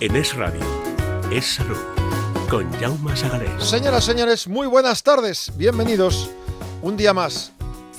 En 0.00 0.16
Es 0.16 0.34
Radio, 0.34 0.62
Es 1.30 1.56
Salud, 1.56 1.76
con 2.48 2.72
Jaume 2.80 3.14
Sagalés. 3.14 3.62
Señoras, 3.62 4.02
señores, 4.02 4.48
muy 4.48 4.66
buenas 4.66 5.02
tardes. 5.02 5.52
Bienvenidos 5.58 6.30
un 6.80 6.96
día 6.96 7.12
más. 7.12 7.52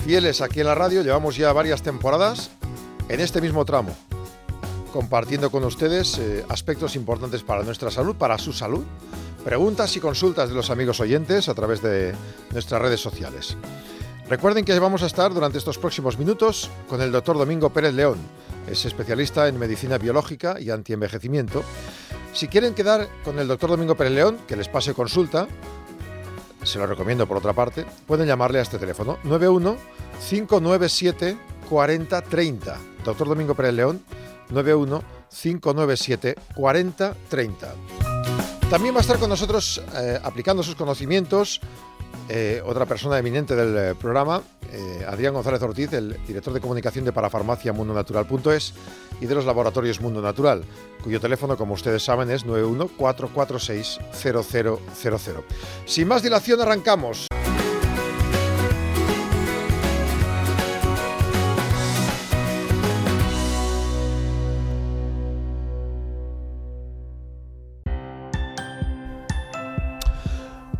Fieles 0.04 0.40
aquí 0.40 0.58
en 0.58 0.66
la 0.66 0.74
radio, 0.74 1.02
llevamos 1.02 1.36
ya 1.36 1.52
varias 1.52 1.80
temporadas 1.82 2.50
en 3.08 3.20
este 3.20 3.40
mismo 3.40 3.64
tramo, 3.64 3.94
compartiendo 4.92 5.52
con 5.52 5.62
ustedes 5.62 6.18
eh, 6.18 6.44
aspectos 6.48 6.96
importantes 6.96 7.44
para 7.44 7.62
nuestra 7.62 7.88
salud, 7.92 8.16
para 8.16 8.36
su 8.36 8.52
salud, 8.52 8.82
preguntas 9.44 9.96
y 9.96 10.00
consultas 10.00 10.48
de 10.48 10.56
los 10.56 10.70
amigos 10.70 10.98
oyentes 10.98 11.48
a 11.48 11.54
través 11.54 11.82
de 11.82 12.16
nuestras 12.50 12.82
redes 12.82 13.00
sociales. 13.00 13.56
Recuerden 14.28 14.64
que 14.64 14.76
vamos 14.76 15.04
a 15.04 15.06
estar 15.06 15.32
durante 15.32 15.58
estos 15.58 15.78
próximos 15.78 16.18
minutos 16.18 16.68
con 16.88 17.00
el 17.00 17.12
doctor 17.12 17.38
Domingo 17.38 17.70
Pérez 17.70 17.94
León. 17.94 18.18
Es 18.66 18.84
especialista 18.84 19.48
en 19.48 19.58
medicina 19.58 19.98
biológica 19.98 20.60
y 20.60 20.70
antienvejecimiento. 20.70 21.62
Si 22.32 22.48
quieren 22.48 22.74
quedar 22.74 23.08
con 23.24 23.38
el 23.38 23.48
doctor 23.48 23.70
Domingo 23.70 23.94
Pérez 23.94 24.12
León, 24.14 24.38
que 24.46 24.56
les 24.56 24.68
pase 24.68 24.94
consulta, 24.94 25.46
se 26.62 26.78
lo 26.78 26.86
recomiendo 26.86 27.26
por 27.26 27.36
otra 27.36 27.52
parte, 27.52 27.84
pueden 28.06 28.26
llamarle 28.26 28.58
a 28.58 28.62
este 28.62 28.78
teléfono 28.78 29.18
91 29.24 29.76
597 30.28 31.36
4030. 31.68 32.78
Doctor 33.04 33.28
Domingo 33.28 33.54
Pérez 33.54 33.74
León, 33.74 34.02
91 34.50 35.02
597 35.28 36.36
4030. 36.54 37.74
También 38.70 38.94
va 38.94 38.98
a 38.98 39.02
estar 39.02 39.18
con 39.18 39.28
nosotros 39.28 39.82
eh, 39.94 40.18
aplicando 40.22 40.62
sus 40.62 40.76
conocimientos 40.76 41.60
eh, 42.28 42.62
otra 42.64 42.86
persona 42.86 43.18
eminente 43.18 43.56
del 43.56 43.76
eh, 43.76 43.94
programa, 43.94 44.42
eh, 44.72 45.04
Adrián 45.06 45.34
González 45.34 45.60
Ortiz, 45.62 45.92
el 45.92 46.16
director 46.26 46.54
de 46.54 46.60
comunicación 46.60 47.04
de 47.04 47.12
Parafarmacia 47.12 47.72
Mundonatural.es 47.72 48.74
y 49.20 49.26
de 49.26 49.34
los 49.34 49.44
laboratorios 49.44 50.00
Mundo 50.00 50.22
Natural, 50.22 50.64
cuyo 51.02 51.20
teléfono, 51.20 51.56
como 51.56 51.74
ustedes 51.74 52.02
saben, 52.02 52.30
es 52.30 52.46
914460000. 52.46 55.42
Sin 55.84 56.08
más 56.08 56.22
dilación, 56.22 56.60
arrancamos. 56.60 57.26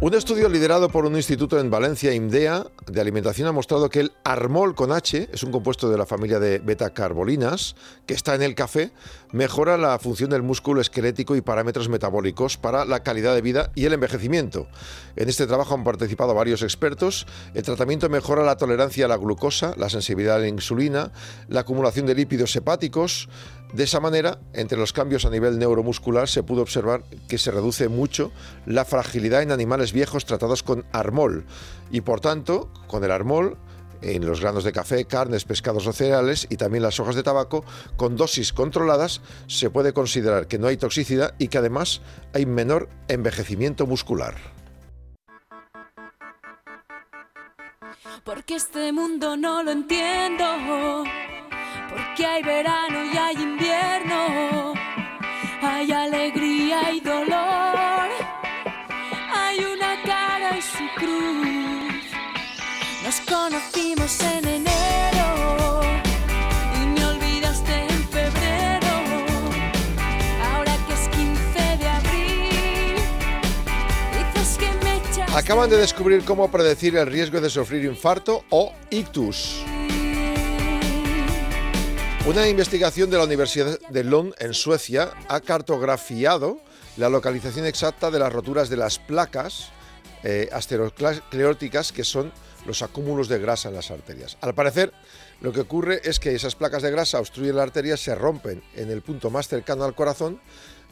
Un 0.03 0.15
estudio 0.15 0.49
liderado 0.49 0.89
por 0.89 1.07
un 1.07 1.15
instituto 1.15 1.61
en 1.61 1.71
Valencia, 1.71 2.13
IMDEA, 2.13 2.67
de 2.89 3.01
alimentación 3.01 3.47
ha 3.47 3.53
mostrado 3.53 3.89
que 3.89 4.01
el 4.01 4.13
armol 4.25 4.75
con 4.75 4.91
H, 4.91 5.29
es 5.33 5.45
un 5.45 5.53
compuesto 5.53 5.89
de 5.89 5.97
la 5.97 6.07
familia 6.07 6.41
de 6.41 6.59
beta-carbolinas, 6.59 7.77
que 8.05 8.15
está 8.15 8.35
en 8.35 8.43
el 8.43 8.57
café, 8.57 8.91
mejora 9.33 9.77
la 9.77 9.99
función 9.99 10.31
del 10.31 10.43
músculo 10.43 10.81
esquelético 10.81 11.35
y 11.37 11.41
parámetros 11.41 11.89
metabólicos 11.89 12.57
para 12.59 12.85
la 12.85 13.03
calidad 13.03 13.35
de 13.35 13.43
vida 13.43 13.73
y 13.75 13.87
el 13.87 13.95
envejecimiento. 13.95 14.69
En 15.17 15.29
este 15.29 15.47
trabajo 15.47 15.75
han 15.75 15.85
participado 15.85 16.35
varios 16.35 16.63
expertos. 16.63 17.27
El 17.55 17.63
tratamiento 17.63 18.09
mejora 18.09 18.45
la 18.45 18.57
tolerancia 18.57 19.07
a 19.07 19.09
la 19.09 19.17
glucosa, 19.17 19.75
la 19.77 19.89
sensibilidad 19.89 20.37
a 20.37 20.41
la 20.41 20.49
insulina, 20.49 21.13
la 21.49 21.61
acumulación 21.61 22.07
de 22.07 22.15
lípidos 22.15 22.55
hepáticos, 22.55 23.29
de 23.73 23.85
esa 23.85 24.01
manera, 24.01 24.39
entre 24.53 24.77
los 24.77 24.93
cambios 24.93 25.25
a 25.25 25.31
nivel 25.31 25.59
neuromuscular 25.59 26.29
se 26.29 26.43
pudo 26.43 26.61
observar 26.61 27.05
que 27.27 27.39
se 27.39 27.51
reduce 27.51 27.89
mucho 27.89 28.31
la 28.67 28.85
fragilidad 28.85 29.41
en 29.41 29.51
animales 29.51 29.95
viejos 29.95 30.27
tratados 30.27 30.63
con 30.63 30.85
armol 30.93 31.47
y 31.91 32.03
por 32.03 32.21
tanto, 32.21 32.71
con 32.87 33.03
el 33.03 33.11
armol 33.11 33.57
en 34.03 34.27
los 34.27 34.41
granos 34.41 34.65
de 34.65 34.73
café, 34.73 35.05
carnes, 35.05 35.45
pescados 35.45 35.87
o 35.87 35.93
cereales 35.93 36.47
y 36.51 36.57
también 36.57 36.83
las 36.83 37.01
hojas 37.01 37.15
de 37.15 37.23
tabaco, 37.23 37.65
con 37.97 38.17
dosis 38.17 38.53
controladas, 38.53 39.21
se 39.47 39.71
puede 39.71 39.93
considerar 39.93 40.47
que 40.47 40.59
no 40.59 40.67
hay 40.67 40.77
toxicidad 40.77 41.35
y 41.39 41.49
que 41.49 41.59
además 41.59 42.01
hay 42.35 42.47
menor 42.47 42.89
envejecimiento 43.09 43.87
muscular. 43.87 44.35
Porque 48.25 48.57
este 48.57 48.93
mundo 48.93 49.37
no 49.37 49.63
lo 49.63 49.73
entiendo 49.73 51.05
porque 51.93 52.27
hay 52.27 52.43
verano 52.43 53.05
y 53.05 53.17
hay 53.17 53.37
invierno, 53.37 54.73
hay 55.61 55.93
alegría 55.93 56.93
y 56.93 57.01
dolor, 57.01 58.09
hay 59.35 59.59
una 59.59 60.03
cara 60.03 60.57
y 60.57 60.63
su 60.63 60.85
cruz. 60.97 61.92
Nos 63.13 63.21
conocimos 63.29 64.21
en 64.23 64.49
enero 64.49 65.83
y 66.75 66.87
me 66.87 67.05
olvidaste 67.05 67.87
en 67.91 68.09
febrero. 68.09 68.89
Ahora 70.43 70.75
que 70.87 70.95
es 70.95 71.09
15 71.09 71.77
de 71.77 71.89
abril, 71.89 72.97
dices 74.17 74.57
que 74.57 74.73
me 74.83 74.97
echas. 74.97 75.37
Acaban 75.37 75.69
de 75.69 75.77
descubrir 75.77 76.25
cómo 76.25 76.51
predecir 76.51 76.97
el 76.97 77.07
riesgo 77.07 77.43
de 77.43 77.51
sufrir 77.51 77.85
infarto 77.85 78.47
o 78.49 78.73
ictus. 78.89 79.63
Una 82.25 82.49
investigación 82.49 83.11
de 83.11 83.19
la 83.19 83.25
Universidad 83.25 83.79
de 83.91 84.05
Lund 84.05 84.33
en 84.39 84.55
Suecia 84.55 85.11
ha 85.29 85.41
cartografiado 85.41 86.63
la 86.97 87.11
localización 87.11 87.67
exacta 87.67 88.11
de 88.11 88.19
las 88.19 88.33
roturas 88.33 88.71
de 88.71 88.79
las 88.79 88.99
placas 88.99 89.71
eh, 90.25 90.49
asteroscleróticas, 90.53 91.93
que 91.93 92.05
son 92.05 92.33
los 92.67 92.83
acúmulos 92.83 93.29
de 93.29 93.39
grasa 93.39 93.69
en 93.69 93.75
las 93.75 93.91
arterias. 93.91 94.37
Al 94.41 94.55
parecer, 94.55 94.93
lo 95.41 95.53
que 95.53 95.61
ocurre 95.61 96.01
es 96.05 96.21
que 96.21 96.35
esas 96.35 96.55
placas 96.55 96.83
de 96.83 96.91
grasa 96.91 97.19
obstruyen 97.19 97.57
la 97.57 97.65
arteria, 97.65 97.97
se 97.97 98.15
rompen 98.15 98.63
en 98.75 98.91
el 98.91 99.03
punto 99.03 99.31
más 99.31 99.49
cercano 99.49 99.85
al 99.85 99.95
corazón 99.95 100.41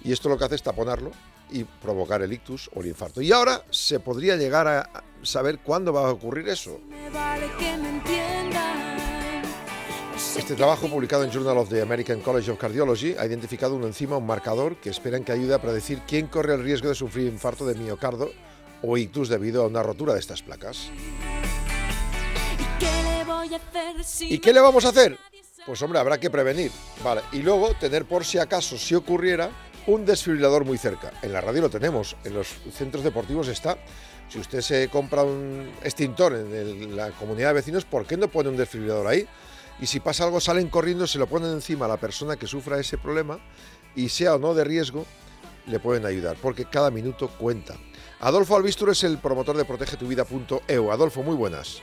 y 0.03 0.13
esto 0.13 0.29
lo 0.29 0.39
que 0.39 0.45
hace 0.45 0.57
es 0.57 0.63
taponarlo 0.63 1.13
y 1.51 1.65
provocar 1.65 2.23
el 2.23 2.33
ictus 2.33 2.71
o 2.75 2.81
el 2.81 2.87
infarto. 2.87 3.21
Y 3.21 3.33
ahora 3.33 3.65
se 3.71 4.01
podría 4.01 4.37
llegar 4.37 4.67
a 4.67 5.05
saber 5.23 5.59
cuándo 5.61 5.93
va 5.93 6.09
a 6.09 6.11
ocurrir 6.11 6.49
eso. 6.49 6.81
Este 10.37 10.55
trabajo, 10.55 10.89
publicado 10.89 11.25
en 11.25 11.31
Journal 11.31 11.59
of 11.59 11.69
the 11.69 11.83
American 11.83 12.21
College 12.21 12.51
of 12.51 12.59
Cardiology, 12.59 13.15
ha 13.19 13.27
identificado 13.27 13.75
un 13.75 13.85
enzima, 13.85 14.17
un 14.17 14.27
marcador, 14.27 14.77
que 14.77 14.91
esperan 14.91 15.25
que 15.25 15.33
ayude 15.33 15.55
a 15.55 15.61
predecir 15.61 16.03
quién 16.07 16.29
corre 16.29 16.55
el 16.55 16.63
riesgo 16.63 16.89
de 16.89 16.95
sufrir 16.95 17.27
infarto 17.27 17.67
de 17.67 17.75
miocardio 17.75 18.31
o 18.83 18.97
ictus 18.97 19.29
debido 19.29 19.63
a 19.63 19.67
una 19.67 19.83
rotura 19.83 20.15
de 20.15 20.21
estas 20.21 20.43
placas. 20.43 20.91
¿Qué 22.79 22.87
le 23.03 23.25
voy 23.25 23.53
a 23.55 23.57
hacer 23.57 24.05
si 24.05 24.35
¿Y 24.35 24.39
qué 24.39 24.53
le 24.53 24.61
vamos 24.61 24.85
a 24.85 24.89
hacer? 24.89 25.19
Pues 25.67 25.81
hombre, 25.83 25.99
habrá 25.99 26.19
que 26.19 26.31
prevenir. 26.31 26.71
Vale, 27.05 27.23
y 27.33 27.43
luego 27.43 27.75
tener 27.75 28.07
por 28.07 28.25
si 28.25 28.39
acaso, 28.39 28.79
si 28.79 28.95
ocurriera, 28.95 29.51
un 29.87 30.05
desfibrilador 30.05 30.65
muy 30.65 30.79
cerca. 30.79 31.13
En 31.23 31.33
la 31.33 31.41
radio 31.41 31.63
lo 31.63 31.71
tenemos, 31.71 32.17
en 32.25 32.35
los 32.35 32.49
centros 32.73 33.05
deportivos 33.05 33.49
está. 33.49 33.77
Si 34.29 34.39
usted 34.39 34.61
se 34.61 34.89
compra 34.89 35.23
un 35.25 35.71
extintor 35.83 36.35
en 36.35 36.55
el- 36.55 36.97
la 36.97 37.11
comunidad 37.11 37.49
de 37.49 37.55
vecinos, 37.55 37.85
¿por 37.85 38.07
qué 38.07 38.17
no 38.17 38.29
pone 38.29 38.49
un 38.49 38.57
desfibrilador 38.57 39.07
ahí? 39.09 39.27
Y 39.81 39.87
si 39.87 40.01
pasa 40.01 40.25
algo, 40.25 40.41
salen 40.41 40.69
corriendo, 40.69 41.07
se 41.07 41.19
lo 41.19 41.27
ponen 41.27 41.51
encima 41.53 41.87
a 41.87 41.89
la 41.89 41.97
persona 41.97 42.37
que 42.37 42.47
sufra 42.47 42.79
ese 42.79 42.97
problema 42.99 43.39
y 43.97 44.09
sea 44.09 44.35
o 44.35 44.39
no 44.39 44.55
de 44.55 44.65
riesgo, 44.65 45.05
le 45.67 45.81
pueden 45.81 46.07
ayudar, 46.07 46.37
porque 46.41 46.65
cada 46.67 46.91
minuto 46.91 47.29
cuenta. 47.29 47.77
Adolfo 48.21 48.57
Albistur 48.57 48.91
es 48.91 49.03
el 49.05 49.19
promotor 49.19 49.57
de 49.57 49.65
protegetuvida.eu. 49.65 50.93
Adolfo, 50.93 51.23
muy 51.23 51.35
buenas. 51.37 51.83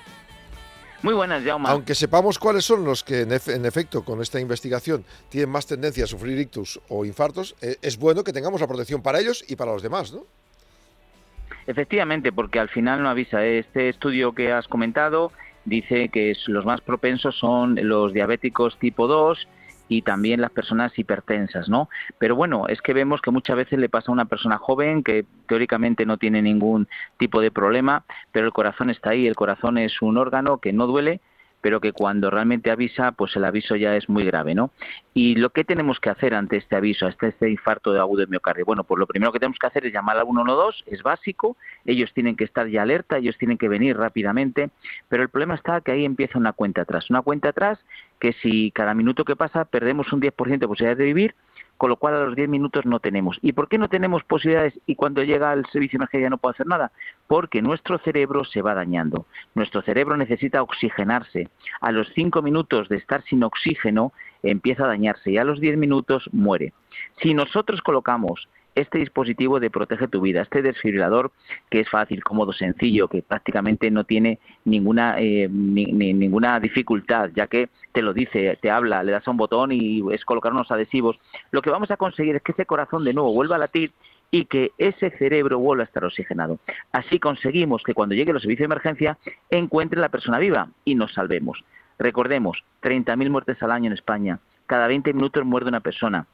Muy 1.01 1.13
buenas, 1.13 1.43
Jaume. 1.43 1.69
Aunque 1.69 1.93
sepamos 1.95 2.39
cuáles 2.39 2.65
son 2.65 2.83
los 2.83 3.03
que 3.03 3.21
en, 3.21 3.29
efe- 3.29 3.53
en 3.55 3.65
efecto 3.65 4.03
con 4.03 4.21
esta 4.21 4.39
investigación 4.39 5.03
tienen 5.29 5.49
más 5.49 5.67
tendencia 5.67 6.03
a 6.03 6.07
sufrir 6.07 6.39
ictus 6.39 6.79
o 6.89 7.05
infartos, 7.05 7.55
eh, 7.61 7.77
es 7.81 7.97
bueno 7.97 8.23
que 8.23 8.33
tengamos 8.33 8.61
la 8.61 8.67
protección 8.67 9.01
para 9.01 9.19
ellos 9.19 9.43
y 9.47 9.55
para 9.55 9.71
los 9.73 9.81
demás, 9.83 10.11
¿no? 10.11 10.25
Efectivamente, 11.67 12.31
porque 12.31 12.59
al 12.59 12.69
final 12.69 13.03
no 13.03 13.09
avisa. 13.09 13.45
Este 13.45 13.89
estudio 13.89 14.33
que 14.33 14.51
has 14.51 14.67
comentado 14.67 15.31
dice 15.65 16.09
que 16.09 16.33
los 16.47 16.65
más 16.65 16.81
propensos 16.81 17.37
son 17.37 17.75
los 17.87 18.13
diabéticos 18.13 18.77
tipo 18.79 19.07
2 19.07 19.47
y 19.87 20.01
también 20.01 20.41
las 20.41 20.51
personas 20.51 20.97
hipertensas, 20.97 21.69
¿no? 21.69 21.89
Pero 22.17 22.35
bueno, 22.35 22.67
es 22.67 22.81
que 22.81 22.93
vemos 22.93 23.21
que 23.21 23.31
muchas 23.31 23.55
veces 23.55 23.79
le 23.79 23.89
pasa 23.89 24.11
a 24.11 24.13
una 24.13 24.25
persona 24.25 24.57
joven 24.57 25.03
que 25.03 25.25
teóricamente 25.47 26.05
no 26.05 26.17
tiene 26.17 26.41
ningún 26.41 26.87
tipo 27.17 27.41
de 27.41 27.51
problema, 27.51 28.03
pero 28.31 28.45
el 28.45 28.53
corazón 28.53 28.89
está 28.89 29.11
ahí, 29.11 29.27
el 29.27 29.35
corazón 29.35 29.77
es 29.77 30.01
un 30.01 30.17
órgano 30.17 30.57
que 30.57 30.73
no 30.73 30.87
duele, 30.87 31.21
pero 31.61 31.81
que 31.81 31.91
cuando 31.91 32.29
realmente 32.29 32.71
avisa, 32.71 33.11
pues 33.11 33.35
el 33.35 33.45
aviso 33.45 33.75
ya 33.75 33.95
es 33.95 34.09
muy 34.09 34.23
grave, 34.25 34.55
¿no? 34.55 34.71
Y 35.13 35.35
lo 35.35 35.49
que 35.49 35.63
tenemos 35.63 35.99
que 35.99 36.09
hacer 36.09 36.33
ante 36.33 36.57
este 36.57 36.75
aviso, 36.75 37.07
ante 37.07 37.27
este 37.27 37.49
infarto 37.49 37.93
de 37.93 37.99
agudo 37.99 38.21
de 38.21 38.27
miocardio, 38.27 38.65
bueno, 38.65 38.83
pues 38.83 38.99
lo 38.99 39.07
primero 39.07 39.31
que 39.31 39.39
tenemos 39.39 39.57
que 39.59 39.67
hacer 39.67 39.85
es 39.85 39.93
llamar 39.93 40.17
al 40.17 40.25
112, 40.25 40.83
es 40.87 41.01
básico, 41.03 41.57
ellos 41.85 42.13
tienen 42.13 42.35
que 42.35 42.43
estar 42.43 42.67
ya 42.67 42.83
alerta, 42.83 43.17
ellos 43.17 43.37
tienen 43.37 43.57
que 43.57 43.67
venir 43.67 43.97
rápidamente, 43.97 44.69
pero 45.09 45.23
el 45.23 45.29
problema 45.29 45.55
está 45.55 45.81
que 45.81 45.91
ahí 45.91 46.05
empieza 46.05 46.37
una 46.37 46.53
cuenta 46.53 46.81
atrás, 46.81 47.09
una 47.09 47.21
cuenta 47.21 47.49
atrás 47.49 47.79
que 48.19 48.33
si 48.33 48.71
cada 48.71 48.93
minuto 48.93 49.25
que 49.25 49.35
pasa 49.35 49.65
perdemos 49.65 50.11
un 50.13 50.21
10% 50.21 50.59
de 50.59 50.67
posibilidades 50.67 50.97
de 50.97 51.05
vivir, 51.05 51.35
con 51.77 51.89
lo 51.89 51.97
cual 51.97 52.15
a 52.15 52.25
los 52.25 52.35
10 52.35 52.49
minutos 52.49 52.85
no 52.85 52.99
tenemos. 52.99 53.37
¿Y 53.41 53.53
por 53.53 53.67
qué 53.67 53.77
no 53.77 53.87
tenemos 53.87 54.23
posibilidades 54.23 54.79
y 54.85 54.95
cuando 54.95 55.23
llega 55.23 55.53
el 55.53 55.65
servicio 55.67 55.97
de 55.97 56.03
emergencia 56.03 56.29
no 56.29 56.37
puede 56.37 56.53
hacer 56.53 56.67
nada? 56.67 56.91
Porque 57.27 57.61
nuestro 57.61 57.99
cerebro 57.99 58.43
se 58.45 58.61
va 58.61 58.73
dañando. 58.73 59.25
Nuestro 59.55 59.81
cerebro 59.81 60.17
necesita 60.17 60.61
oxigenarse. 60.61 61.49
A 61.81 61.91
los 61.91 62.07
5 62.15 62.41
minutos 62.41 62.89
de 62.89 62.97
estar 62.97 63.23
sin 63.23 63.43
oxígeno, 63.43 64.11
empieza 64.43 64.85
a 64.85 64.87
dañarse 64.87 65.31
y 65.31 65.37
a 65.37 65.43
los 65.43 65.59
10 65.59 65.77
minutos 65.77 66.29
muere. 66.31 66.73
Si 67.21 67.33
nosotros 67.33 67.81
colocamos 67.81 68.47
este 68.77 68.99
dispositivo 68.99 69.59
de 69.59 69.71
Protege 69.71 70.07
tu 70.07 70.21
Vida, 70.21 70.41
este 70.41 70.61
desfibrilador 70.61 71.31
que 71.69 71.79
es 71.79 71.89
fácil, 71.89 72.23
cómodo, 72.23 72.53
sencillo, 72.53 73.07
que 73.07 73.23
prácticamente 73.23 73.89
no 73.89 74.03
tiene 74.03 74.39
ninguna, 74.65 75.15
eh, 75.17 75.49
ninguna 75.49 76.59
dificultad, 76.59 77.31
ya 77.35 77.47
que 77.47 77.69
te 77.91 78.01
lo 78.03 78.13
dice, 78.13 78.57
te 78.61 78.69
habla, 78.69 79.03
le 79.03 79.11
das 79.11 79.27
a 79.27 79.31
un 79.31 79.37
botón 79.37 79.71
y 79.71 80.01
es 80.13 80.23
colocar 80.25 80.53
unos 80.53 80.69
adhesivos, 80.71 81.19
lo 81.51 81.61
que 81.61 81.71
vamos 81.71 81.89
a 81.89 81.97
conseguir 81.97 82.35
es 82.35 82.43
que 82.43 82.51
ese 82.51 82.65
corazón 82.65 83.03
de 83.03 83.13
nuevo 83.13 83.33
vuelva 83.33 83.55
a 83.55 83.59
latir 83.59 83.91
y 84.29 84.45
que 84.45 84.71
ese 84.77 85.09
cerebro 85.11 85.57
vuelva 85.57 85.83
a 85.83 85.87
estar 85.87 86.05
oxigenado. 86.05 86.59
Así 86.91 87.19
conseguimos 87.19 87.81
que 87.83 87.93
cuando 87.93 88.13
llegue 88.13 88.33
los 88.33 88.43
servicios 88.43 88.67
de 88.69 88.73
emergencia 88.73 89.17
encuentre 89.49 89.99
la 89.99 90.09
persona 90.09 90.37
viva 90.37 90.69
y 90.85 90.95
nos 90.95 91.13
salvemos. 91.13 91.63
Recordemos, 91.97 92.63
30.000 92.83 93.29
muertes 93.29 93.63
al 93.63 93.71
año 93.71 93.87
en 93.87 93.93
España, 93.93 94.39
cada 94.67 94.87
20 94.87 95.13
minutos 95.13 95.45
muere 95.45 95.65
una 95.65 95.79
persona 95.79 96.27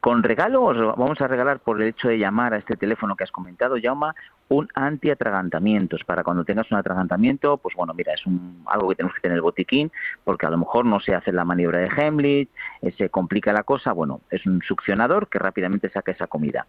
Con 0.00 0.22
regalo 0.22 0.64
os 0.64 0.76
vamos 0.98 1.20
a 1.22 1.28
regalar 1.28 1.60
por 1.60 1.80
el 1.80 1.88
hecho 1.88 2.08
de 2.08 2.18
llamar 2.18 2.52
a 2.52 2.58
este 2.58 2.76
teléfono 2.76 3.16
que 3.16 3.24
has 3.24 3.30
comentado, 3.30 3.76
Jauma, 3.82 4.14
un 4.54 4.68
antiatragantamientos 4.74 6.04
para 6.04 6.22
cuando 6.22 6.44
tengas 6.44 6.70
un 6.70 6.78
atragantamiento, 6.78 7.58
pues 7.58 7.74
bueno, 7.74 7.94
mira, 7.94 8.14
es 8.14 8.24
un, 8.26 8.62
algo 8.66 8.88
que 8.88 8.96
tenemos 8.96 9.14
que 9.14 9.20
tener 9.20 9.36
el 9.36 9.42
botiquín 9.42 9.90
porque 10.24 10.46
a 10.46 10.50
lo 10.50 10.58
mejor 10.58 10.84
no 10.84 11.00
se 11.00 11.14
hace 11.14 11.32
la 11.32 11.44
maniobra 11.44 11.78
de 11.78 11.88
Heimlich, 11.88 12.48
eh, 12.82 12.92
se 12.96 13.08
complica 13.10 13.52
la 13.52 13.62
cosa, 13.62 13.92
bueno, 13.92 14.20
es 14.30 14.44
un 14.46 14.62
succionador 14.62 15.28
que 15.28 15.38
rápidamente 15.38 15.90
saca 15.90 16.12
esa 16.12 16.26
comida. 16.26 16.66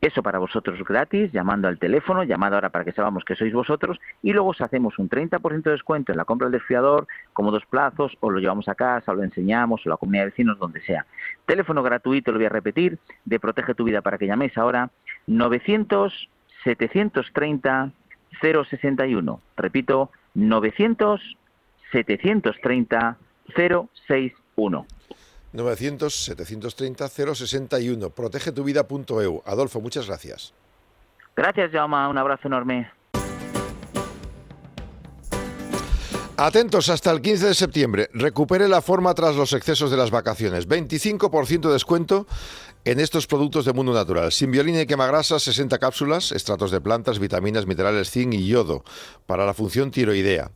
Eso 0.00 0.22
para 0.22 0.38
vosotros 0.38 0.82
gratis, 0.82 1.30
llamando 1.30 1.68
al 1.68 1.78
teléfono, 1.78 2.24
llamado 2.24 2.54
ahora 2.54 2.70
para 2.70 2.86
que 2.86 2.92
sepamos 2.92 3.22
que 3.22 3.36
sois 3.36 3.52
vosotros, 3.52 4.00
y 4.22 4.32
luego 4.32 4.48
os 4.48 4.60
hacemos 4.62 4.98
un 4.98 5.10
30% 5.10 5.62
de 5.62 5.72
descuento 5.72 6.12
en 6.12 6.16
la 6.16 6.24
compra 6.24 6.46
del 6.46 6.58
desfiador, 6.58 7.06
como 7.34 7.50
dos 7.50 7.66
plazos, 7.66 8.16
o 8.20 8.30
lo 8.30 8.40
llevamos 8.40 8.66
a 8.68 8.74
casa, 8.74 9.12
o 9.12 9.14
lo 9.14 9.24
enseñamos, 9.24 9.84
o 9.84 9.90
la 9.90 9.98
comunidad 9.98 10.22
de 10.22 10.30
vecinos, 10.30 10.58
donde 10.58 10.80
sea. 10.80 11.04
Teléfono 11.44 11.82
gratuito, 11.82 12.32
lo 12.32 12.38
voy 12.38 12.46
a 12.46 12.50
repetir, 12.50 12.98
de 13.26 13.38
Protege 13.38 13.74
tu 13.74 13.84
Vida 13.84 14.00
para 14.00 14.16
que 14.16 14.26
llaméis 14.26 14.56
ahora, 14.56 14.88
900 15.26 16.30
730 16.64 17.92
061. 18.40 19.40
Repito, 19.56 20.10
900 20.34 21.20
730 21.92 23.16
061. 23.56 24.86
900 25.52 26.12
730 26.12 27.08
061. 27.08 28.10
Protegetuvida.eu. 28.10 29.42
Adolfo, 29.44 29.80
muchas 29.80 30.06
gracias. 30.06 30.54
Gracias, 31.36 31.72
Jaume. 31.72 32.06
Un 32.08 32.18
abrazo 32.18 32.48
enorme. 32.48 32.90
Atentos 36.42 36.88
hasta 36.88 37.10
el 37.10 37.20
15 37.20 37.48
de 37.48 37.54
septiembre. 37.54 38.08
Recupere 38.14 38.66
la 38.66 38.80
forma 38.80 39.12
tras 39.12 39.36
los 39.36 39.52
excesos 39.52 39.90
de 39.90 39.98
las 39.98 40.10
vacaciones. 40.10 40.66
25% 40.66 41.66
de 41.66 41.74
descuento 41.74 42.26
en 42.86 42.98
estos 42.98 43.26
productos 43.26 43.66
de 43.66 43.74
mundo 43.74 43.92
natural. 43.92 44.32
Simbiolina 44.32 44.80
y 44.80 44.86
quemagrasas, 44.86 45.42
60 45.42 45.78
cápsulas, 45.78 46.32
estratos 46.32 46.70
de 46.70 46.80
plantas, 46.80 47.18
vitaminas, 47.18 47.66
minerales, 47.66 48.10
zinc 48.10 48.32
y 48.32 48.46
yodo 48.46 48.84
para 49.26 49.44
la 49.44 49.52
función 49.52 49.90
tiroidea. 49.90 50.50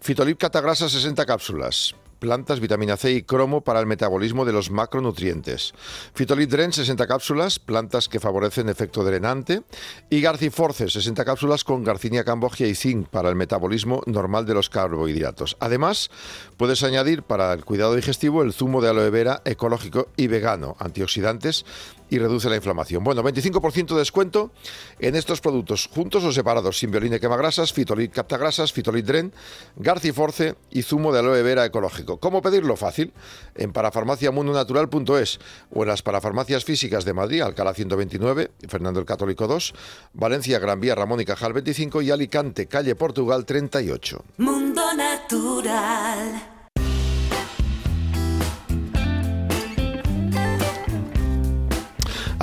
Fitolip 0.00 0.36
catagrasa, 0.36 0.88
60 0.88 1.24
cápsulas 1.24 1.94
plantas, 2.24 2.58
vitamina 2.58 2.96
C 2.96 3.12
y 3.12 3.22
cromo 3.22 3.60
para 3.60 3.80
el 3.80 3.86
metabolismo 3.86 4.46
de 4.46 4.52
los 4.54 4.70
macronutrientes. 4.70 5.74
Fitolidren, 6.14 6.72
60 6.72 7.06
cápsulas, 7.06 7.58
plantas 7.58 8.08
que 8.08 8.18
favorecen 8.18 8.70
efecto 8.70 9.04
drenante. 9.04 9.60
Y 10.08 10.22
Garciforce, 10.22 10.88
60 10.88 11.22
cápsulas 11.22 11.64
con 11.64 11.84
garcinia 11.84 12.24
cambogia 12.24 12.66
y 12.66 12.74
zinc 12.74 13.08
para 13.08 13.28
el 13.28 13.34
metabolismo 13.34 14.00
normal 14.06 14.46
de 14.46 14.54
los 14.54 14.70
carbohidratos. 14.70 15.58
Además, 15.60 16.10
puedes 16.56 16.82
añadir 16.82 17.24
para 17.24 17.52
el 17.52 17.66
cuidado 17.66 17.94
digestivo 17.94 18.42
el 18.42 18.54
zumo 18.54 18.80
de 18.80 18.88
aloe 18.88 19.10
vera 19.10 19.42
ecológico 19.44 20.08
y 20.16 20.26
vegano, 20.26 20.76
antioxidantes 20.78 21.66
y 22.10 22.18
reduce 22.18 22.48
la 22.48 22.56
inflamación. 22.56 23.02
Bueno, 23.02 23.22
25% 23.22 23.94
de 23.94 23.98
descuento 23.98 24.52
en 24.98 25.16
estos 25.16 25.40
productos, 25.40 25.88
juntos 25.92 26.24
o 26.24 26.32
separados, 26.32 26.78
Simbioline 26.78 27.20
quemagrasas, 27.20 27.72
Fitolit 27.72 28.12
captagrasas, 28.12 28.72
Fitolit 28.72 29.04
Dren, 29.04 29.32
Garciforce 29.76 30.56
y 30.70 30.82
zumo 30.82 31.12
de 31.12 31.20
aloe 31.20 31.42
vera 31.42 31.64
ecológico. 31.64 32.18
¿Cómo 32.18 32.42
pedirlo? 32.42 32.76
Fácil. 32.76 33.12
En 33.54 33.72
parafarmaciamundonatural.es 33.72 35.40
o 35.70 35.82
en 35.82 35.88
las 35.88 36.02
parafarmacias 36.02 36.64
físicas 36.64 37.04
de 37.04 37.14
Madrid, 37.14 37.40
Alcalá 37.40 37.74
129, 37.74 38.50
Fernando 38.68 39.00
el 39.00 39.06
Católico 39.06 39.46
2, 39.46 39.74
Valencia, 40.14 40.58
Gran 40.58 40.80
Vía, 40.80 40.94
Ramón 40.94 41.20
y 41.20 41.24
Cajal 41.24 41.52
25 41.52 42.02
y 42.02 42.10
Alicante, 42.10 42.66
calle 42.66 42.94
Portugal 42.94 43.44
38. 43.44 44.24
Mundo 44.38 44.82
Natural. 44.94 46.53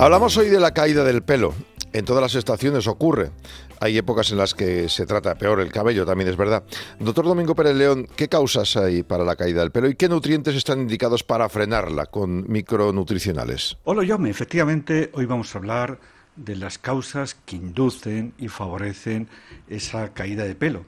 Hablamos 0.02 0.36
hoy 0.36 0.48
de 0.48 0.58
la 0.58 0.74
caída 0.74 1.04
del 1.04 1.22
pelo. 1.22 1.54
En 1.92 2.04
todas 2.04 2.20
las 2.20 2.34
estaciones 2.34 2.88
ocurre. 2.88 3.30
Hay 3.78 3.96
épocas 3.96 4.32
en 4.32 4.38
las 4.38 4.52
que 4.52 4.88
se 4.88 5.06
trata 5.06 5.36
peor 5.36 5.60
el 5.60 5.70
cabello, 5.70 6.04
también 6.04 6.28
es 6.28 6.36
verdad. 6.36 6.64
Doctor 6.98 7.24
Domingo 7.24 7.54
Pérez 7.54 7.76
León, 7.76 8.08
¿qué 8.16 8.26
causas 8.26 8.76
hay 8.76 9.04
para 9.04 9.22
la 9.22 9.36
caída 9.36 9.60
del 9.60 9.70
pelo 9.70 9.88
y 9.88 9.94
qué 9.94 10.08
nutrientes 10.08 10.56
están 10.56 10.80
indicados 10.80 11.22
para 11.22 11.48
frenarla 11.48 12.06
con 12.06 12.50
micronutricionales? 12.50 13.76
Hola, 13.84 14.02
Yome. 14.02 14.28
Efectivamente, 14.28 15.12
hoy 15.14 15.26
vamos 15.26 15.54
a 15.54 15.58
hablar 15.58 16.00
de 16.34 16.56
las 16.56 16.78
causas 16.78 17.36
que 17.46 17.54
inducen 17.54 18.34
y 18.38 18.48
favorecen 18.48 19.28
esa 19.68 20.12
caída 20.12 20.42
de 20.42 20.56
pelo. 20.56 20.84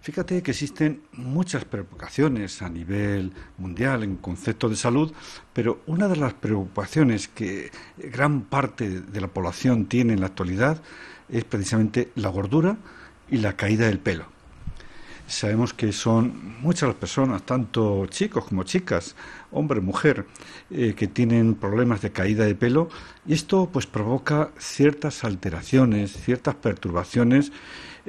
Fíjate 0.00 0.42
que 0.42 0.52
existen 0.52 1.02
muchas 1.12 1.64
preocupaciones 1.64 2.62
a 2.62 2.68
nivel 2.68 3.32
mundial 3.58 4.04
en 4.04 4.16
concepto 4.16 4.68
de 4.68 4.76
salud, 4.76 5.12
pero 5.52 5.82
una 5.86 6.08
de 6.08 6.16
las 6.16 6.34
preocupaciones 6.34 7.28
que 7.28 7.70
gran 7.96 8.42
parte 8.42 9.00
de 9.00 9.20
la 9.20 9.28
población 9.28 9.86
tiene 9.86 10.14
en 10.14 10.20
la 10.20 10.26
actualidad 10.26 10.80
es 11.28 11.44
precisamente 11.44 12.10
la 12.14 12.28
gordura 12.28 12.78
y 13.28 13.38
la 13.38 13.54
caída 13.54 13.86
del 13.86 13.98
pelo. 13.98 14.26
Sabemos 15.26 15.74
que 15.74 15.92
son 15.92 16.58
muchas 16.62 16.88
las 16.88 16.96
personas, 16.96 17.42
tanto 17.42 18.06
chicos 18.06 18.46
como 18.46 18.62
chicas, 18.62 19.14
hombre, 19.50 19.82
mujer, 19.82 20.24
eh, 20.70 20.94
que 20.96 21.06
tienen 21.06 21.54
problemas 21.54 22.00
de 22.00 22.12
caída 22.12 22.46
de 22.46 22.54
pelo 22.54 22.88
y 23.26 23.34
esto 23.34 23.68
pues 23.70 23.86
provoca 23.86 24.52
ciertas 24.58 25.24
alteraciones, 25.24 26.12
ciertas 26.12 26.54
perturbaciones 26.54 27.52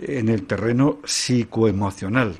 en 0.02 0.30
el 0.30 0.46
terreno 0.46 1.00
psicoemocional. 1.04 2.38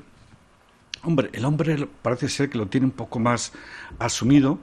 Hombre, 1.02 1.30
el 1.32 1.44
hombre 1.44 1.88
parece 2.02 2.28
ser 2.28 2.50
que 2.50 2.58
lo 2.58 2.68
tiene 2.68 2.86
un 2.86 2.92
poco 2.92 3.18
más 3.18 3.52
asumido, 3.98 4.58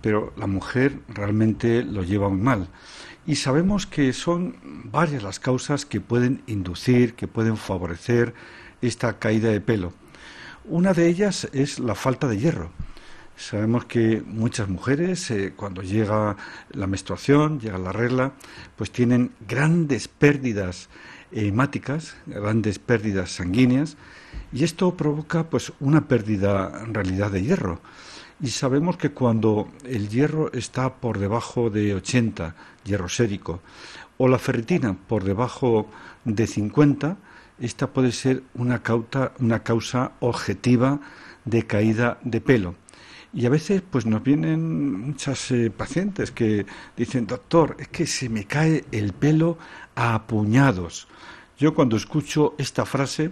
pero 0.00 0.32
la 0.36 0.46
mujer 0.46 1.00
realmente 1.08 1.82
lo 1.82 2.02
lleva 2.02 2.28
muy 2.28 2.40
mal. 2.40 2.68
Y 3.26 3.36
sabemos 3.36 3.86
que 3.86 4.12
son 4.12 4.56
varias 4.84 5.22
las 5.22 5.38
causas 5.38 5.84
que 5.84 6.00
pueden 6.00 6.42
inducir, 6.46 7.14
que 7.14 7.28
pueden 7.28 7.56
favorecer 7.56 8.34
esta 8.80 9.18
caída 9.18 9.50
de 9.50 9.60
pelo. 9.60 9.92
Una 10.64 10.94
de 10.94 11.08
ellas 11.08 11.48
es 11.52 11.78
la 11.78 11.94
falta 11.94 12.26
de 12.26 12.38
hierro. 12.38 12.70
Sabemos 13.36 13.84
que 13.86 14.22
muchas 14.24 14.68
mujeres, 14.68 15.30
eh, 15.30 15.52
cuando 15.56 15.82
llega 15.82 16.36
la 16.70 16.86
menstruación, 16.86 17.60
llega 17.60 17.78
la 17.78 17.92
regla, 17.92 18.32
pues 18.76 18.90
tienen 18.90 19.32
grandes 19.46 20.08
pérdidas 20.08 20.88
hemáticas, 21.32 22.16
grandes 22.26 22.78
pérdidas 22.78 23.32
sanguíneas, 23.32 23.96
y 24.52 24.64
esto 24.64 24.96
provoca 24.96 25.48
pues 25.48 25.72
una 25.80 26.08
pérdida 26.08 26.82
en 26.84 26.94
realidad 26.94 27.30
de 27.30 27.42
hierro. 27.42 27.80
Y 28.40 28.48
sabemos 28.48 28.96
que 28.96 29.12
cuando 29.12 29.68
el 29.84 30.08
hierro 30.08 30.52
está 30.52 30.94
por 30.96 31.18
debajo 31.18 31.70
de 31.70 31.94
80, 31.94 32.54
hierro 32.84 33.08
sérico, 33.08 33.60
o 34.18 34.28
la 34.28 34.38
ferritina 34.38 34.94
por 34.94 35.24
debajo 35.24 35.88
de 36.24 36.46
50, 36.46 37.16
esta 37.60 37.86
puede 37.86 38.12
ser 38.12 38.42
una, 38.54 38.82
causa, 38.82 39.32
una 39.38 39.62
causa 39.62 40.12
objetiva 40.20 41.00
de 41.44 41.66
caída 41.66 42.18
de 42.22 42.40
pelo. 42.40 42.74
Y 43.34 43.46
a 43.46 43.50
veces 43.50 43.82
pues 43.88 44.04
nos 44.04 44.22
vienen 44.22 45.00
muchas 45.06 45.50
eh, 45.50 45.70
pacientes 45.70 46.30
que 46.30 46.66
dicen, 46.96 47.26
doctor, 47.26 47.76
es 47.78 47.88
que 47.88 48.06
se 48.06 48.28
me 48.28 48.44
cae 48.44 48.84
el 48.92 49.12
pelo 49.14 49.56
a 49.94 50.26
puñados. 50.26 51.08
Yo 51.58 51.74
cuando 51.74 51.96
escucho 51.96 52.54
esta 52.58 52.84
frase, 52.84 53.30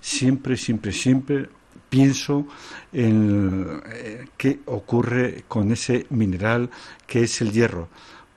siempre, 0.00 0.56
siempre, 0.56 0.92
siempre 0.92 1.48
pienso 1.88 2.46
en 2.92 3.82
eh, 3.86 4.26
qué 4.36 4.60
ocurre 4.66 5.44
con 5.48 5.72
ese 5.72 6.06
mineral 6.10 6.70
que 7.06 7.24
es 7.24 7.40
el 7.40 7.52
hierro, 7.52 7.88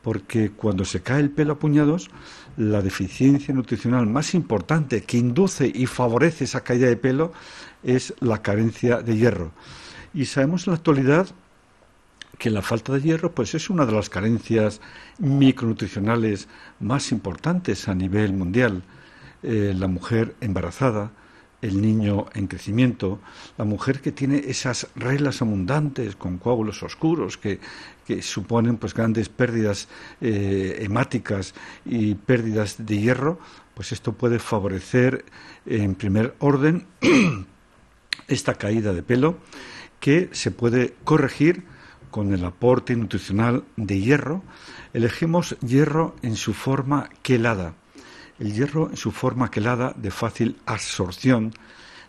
porque 0.02 0.52
cuando 0.52 0.86
se 0.86 1.02
cae 1.02 1.22
el 1.22 1.30
pelo 1.30 1.54
a 1.54 1.60
puñados, 1.60 2.10
la 2.58 2.82
deficiencia 2.82 3.54
nutricional 3.54 4.08
más 4.08 4.34
importante 4.34 5.04
que 5.04 5.18
induce 5.18 5.72
y 5.74 5.86
favorece 5.86 6.46
esa 6.46 6.64
caída 6.64 6.88
de 6.88 6.98
pelo 6.98 7.32
es 7.84 8.14
la 8.20 8.42
carencia 8.42 9.02
de 9.02 9.18
hierro. 9.18 9.52
Y 10.16 10.26
sabemos 10.26 10.66
en 10.66 10.72
la 10.72 10.78
actualidad 10.78 11.28
que 12.40 12.50
la 12.50 12.62
falta 12.62 12.94
de 12.94 13.02
hierro 13.02 13.36
pues 13.36 13.54
es 13.54 13.70
una 13.70 13.86
de 13.86 13.92
las 13.92 14.10
carencias 14.10 14.80
micronutricionales 15.20 16.48
más 16.80 17.12
importantes 17.12 17.90
a 17.90 17.96
nivel 17.96 18.32
mundial. 18.32 18.84
Eh, 19.44 19.74
la 19.76 19.90
mujer 19.90 20.34
embarazada, 20.40 21.12
el 21.62 21.82
niño 21.82 22.28
en 22.34 22.48
crecimiento, 22.48 23.20
la 23.58 23.66
mujer 23.66 24.00
que 24.00 24.14
tiene 24.14 24.38
esas 24.48 24.88
reglas 24.96 25.42
abundantes 25.42 26.16
con 26.16 26.38
coágulos 26.38 26.82
oscuros 26.82 27.38
que, 27.38 27.60
suponen 28.22 28.78
pues 28.78 28.94
grandes 28.94 29.28
pérdidas 29.28 29.90
eh, 30.22 30.78
hemáticas 30.82 31.56
y 31.86 32.14
pérdidas 32.14 32.86
de 32.86 33.00
hierro, 33.00 33.40
pues 33.74 33.92
esto 33.92 34.14
puede 34.14 34.40
favorecer 34.40 35.26
en 35.66 35.96
primer 35.96 36.36
orden 36.40 36.86
esta 38.28 38.54
caída 38.56 38.94
de 38.94 39.04
pelo 39.04 39.40
que 40.06 40.30
se 40.34 40.52
puede 40.52 40.94
corregir 41.04 41.64
con 42.12 42.32
el 42.32 42.46
aporte 42.46 42.96
nutricional 42.96 43.64
de 43.76 44.00
hierro. 44.00 44.44
Elegimos 44.94 45.58
hierro 45.62 46.16
en 46.22 46.36
su 46.36 46.54
forma 46.54 47.10
quelada 47.24 47.74
el 48.38 48.54
hierro 48.54 48.92
en 48.92 48.98
su 48.98 49.12
forma 49.12 49.50
quelada 49.50 49.94
de 49.96 50.12
fácil 50.12 50.58
absorción, 50.68 51.54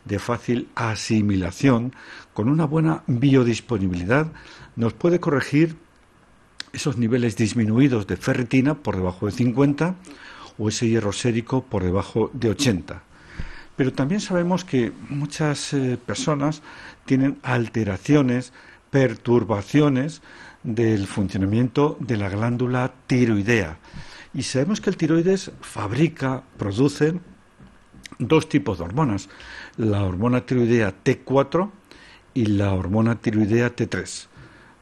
de 0.05 0.19
fácil 0.19 0.69
asimilación, 0.75 1.95
con 2.35 2.51
una 2.51 2.67
buena 2.67 3.03
biodisponibilidad, 3.07 4.31
nos 4.75 4.93
puede 4.93 5.19
corregir 5.19 5.77
esos 6.75 6.99
niveles 6.99 7.35
disminuidos 7.35 8.07
de 8.07 8.19
ferritina 8.19 8.75
por 8.75 8.97
debajo 8.97 9.25
de 9.25 9.33
50 9.33 9.95
o 10.59 10.69
ese 10.69 10.87
hierro 10.87 11.13
sérico 11.13 11.65
por 11.65 11.83
debajo 11.83 12.31
de 12.35 12.51
80. 12.51 13.06
Pero 13.77 13.93
también 13.93 14.21
sabemos 14.21 14.65
que 14.65 14.93
muchas 15.09 15.73
eh, 15.75 15.99
personas 16.05 16.63
tienen 17.05 17.39
alteraciones, 17.43 18.53
perturbaciones 18.91 20.23
del 20.63 21.07
funcionamiento 21.07 21.97
de 22.01 22.17
la 22.17 22.29
glándula 22.29 22.93
tiroidea. 23.07 23.79
Y 24.35 24.43
sabemos 24.43 24.81
que 24.81 24.91
el 24.91 24.97
tiroides 24.97 25.51
fabrica, 25.61 26.43
produce 26.59 27.15
dos 28.19 28.49
tipos 28.49 28.79
de 28.79 28.85
hormonas, 28.85 29.29
la 29.77 30.03
hormona 30.03 30.45
tiroidea 30.45 30.95
T4 31.05 31.71
y 32.35 32.47
la 32.47 32.73
hormona 32.73 33.21
tiroidea 33.21 33.75
T3. 33.75 34.27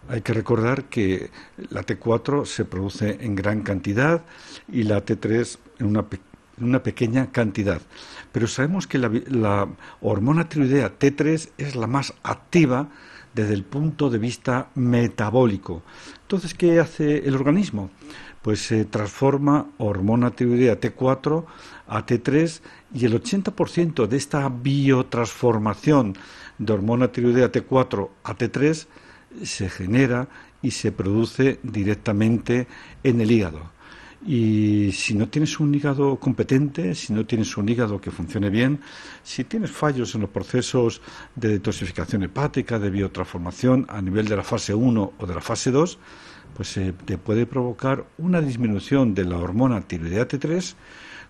Hay 0.08 0.20
que 0.20 0.32
recordar 0.32 0.84
que 0.84 1.30
la 1.70 1.82
T4 1.82 2.44
se 2.46 2.64
produce 2.64 3.18
en 3.20 3.34
gran 3.34 3.62
cantidad 3.62 4.24
y 4.70 4.82
la 4.82 5.04
T3 5.04 5.58
en 5.78 5.86
una, 5.86 6.04
una 6.60 6.82
pequeña 6.82 7.30
cantidad. 7.32 7.80
Pero 8.34 8.48
sabemos 8.48 8.88
que 8.88 8.98
la, 8.98 9.68
hormona 10.00 10.48
tiroidea 10.48 10.98
T3 10.98 11.50
es 11.56 11.76
la 11.76 11.86
más 11.86 12.12
activa 12.24 12.88
desde 13.32 13.54
el 13.54 13.62
punto 13.62 14.10
de 14.10 14.18
vista 14.18 14.70
metabólico. 14.74 15.84
Entonces, 16.22 16.52
¿qué 16.52 16.80
hace 16.80 17.28
el 17.28 17.36
organismo? 17.36 17.90
pues 18.42 18.60
se 18.60 18.84
transforma 18.84 19.68
hormona 19.78 20.32
tiroidea 20.32 20.78
T4 20.78 21.44
a 21.86 22.04
T3 22.04 22.60
y 22.92 23.06
el 23.06 23.14
80% 23.22 24.06
de 24.06 24.16
esta 24.18 24.50
biotransformación 24.50 26.14
de 26.58 26.72
hormona 26.72 27.08
tiroidea 27.08 27.50
T4 27.50 28.10
a 28.22 28.36
T3 28.36 28.86
se 29.44 29.70
genera 29.70 30.28
y 30.60 30.72
se 30.72 30.92
produce 30.92 31.58
directamente 31.62 32.66
en 33.02 33.20
el 33.22 33.30
hígado. 33.30 33.73
Y 34.26 34.90
si 34.92 35.14
no 35.14 35.28
tienes 35.28 35.60
un 35.60 35.74
hígado 35.74 36.16
competente, 36.16 36.94
si 36.94 37.12
no 37.12 37.26
tienes 37.26 37.56
un 37.58 37.68
hígado 37.68 38.00
que 38.00 38.10
funcione 38.10 38.48
bien, 38.48 38.80
si 39.22 39.44
tienes 39.44 39.70
fallos 39.70 40.14
en 40.14 40.22
los 40.22 40.30
procesos 40.30 41.02
de 41.36 41.48
detoxificación 41.48 42.22
hepática, 42.22 42.78
de 42.78 42.88
biotransformación 42.88 43.86
a 43.90 44.00
nivel 44.00 44.26
de 44.26 44.36
la 44.36 44.42
fase 44.42 44.72
1 44.72 45.12
o 45.18 45.26
de 45.26 45.34
la 45.34 45.42
fase 45.42 45.70
2, 45.70 45.98
pues 46.56 46.68
se 46.68 46.92
te 46.92 47.18
puede 47.18 47.44
provocar 47.44 48.06
una 48.16 48.40
disminución 48.40 49.14
de 49.14 49.24
la 49.24 49.36
hormona 49.36 49.82
tiroidea 49.82 50.26
T3 50.26 50.74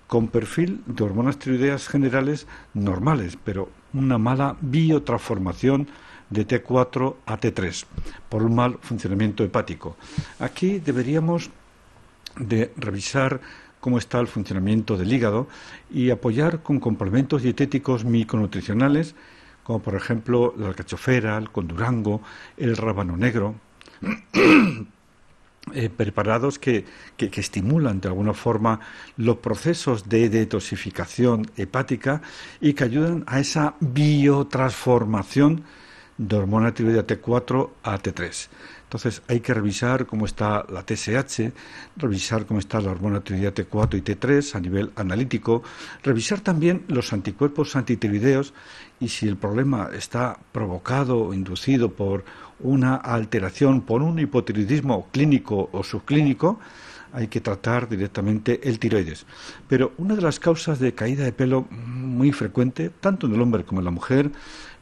con 0.07 0.29
perfil 0.29 0.83
de 0.87 1.03
hormonas 1.03 1.39
tiroideas 1.39 1.89
generales 1.89 2.47
normales, 2.75 3.37
pero 3.43 3.71
una 3.93 4.19
mala 4.19 4.57
biotransformación 4.61 5.89
de 6.31 6.47
T4 6.47 7.17
a 7.27 7.41
T3 7.41 7.85
por 8.29 8.43
un 8.43 8.55
mal 8.55 8.79
funcionamiento 8.81 9.43
hepático. 9.43 9.97
Aquí 10.39 10.79
deberíamos 10.79 11.51
de 12.39 12.73
revisar 12.77 13.41
cómo 13.81 13.99
está 13.99 14.19
el 14.21 14.29
funcionamiento 14.29 14.97
del 14.97 15.13
hígado 15.13 15.47
y 15.91 16.11
apoyar 16.11 16.63
con 16.63 16.81
complementos 16.81 17.43
dietéticos 17.43 18.05
micronutricionales 18.05 19.15
como 19.65 19.81
por 19.81 19.97
ejemplo 19.97 20.55
la 20.57 20.69
alcachofera, 20.69 21.37
el 21.39 21.51
condurango, 21.51 22.23
el 22.57 22.77
rábano 22.77 23.17
negro, 23.17 23.57
eh, 25.73 25.89
preparados 25.89 26.59
que, 26.59 26.85
que, 27.17 27.31
estimulan 27.41 28.01
de 28.01 28.09
alguna 28.09 28.35
forma 28.35 28.79
los 29.17 29.39
procesos 29.39 30.09
de 30.09 30.29
detoxificación 30.29 31.51
hepática 31.57 32.21
y 32.61 32.75
que 32.75 32.85
ayudan 32.85 33.25
a 33.27 33.41
esa 33.41 33.75
biotransformación 33.81 35.65
de 36.17 36.37
hormona 36.37 36.73
tiroidea 36.73 37.07
T4 37.07 37.71
a 37.83 37.99
T3. 37.99 38.49
Entonces 38.85 39.23
hay 39.27 39.41
que 39.41 39.53
revisar 39.53 40.07
cómo 40.07 40.25
está 40.25 40.65
la 40.69 40.83
TSH, 40.83 41.53
revisar 41.97 42.47
cómo 42.47 42.61
está 42.61 42.81
la 42.81 42.93
hormona 42.93 43.21
tiroidea 43.21 43.53
T4 43.53 43.99
y 43.99 44.03
T3 44.03 44.55
a 44.55 44.61
nivel 44.61 44.93
analítico, 44.95 45.63
revisar 46.03 46.41
también 46.41 46.85
los 46.89 47.13
anticuerpos 47.13 47.75
antitiroideos 47.75 48.55
y 49.01 49.09
si 49.09 49.27
el 49.27 49.37
problema 49.37 49.91
está 49.93 50.39
provocado 50.53 51.19
o 51.19 51.35
inducido 51.35 51.93
por 51.93 52.25
una 52.61 52.95
alteración, 52.95 53.81
por 53.81 54.03
un 54.03 54.19
hipotiroidismo 54.19 55.09
clínico 55.11 55.69
o 55.73 55.83
subclínico, 55.83 56.61
hay 57.15 57.29
que 57.29 57.41
tratar 57.41 57.89
directamente 57.89 58.61
el 58.69 58.79
tiroides. 58.79 59.25
Pero 59.69 59.93
una 59.99 60.17
de 60.17 60.23
las 60.23 60.41
causas 60.41 60.81
de 60.81 60.95
caída 60.95 61.25
de 61.25 61.33
pelo 61.33 61.67
muy 61.71 62.33
frecuente, 62.33 62.91
tanto 62.91 63.27
en 63.27 63.35
el 63.35 63.41
hombre 63.41 63.65
como 63.65 63.81
en 63.81 63.85
la 63.85 63.91
mujer, 63.93 64.33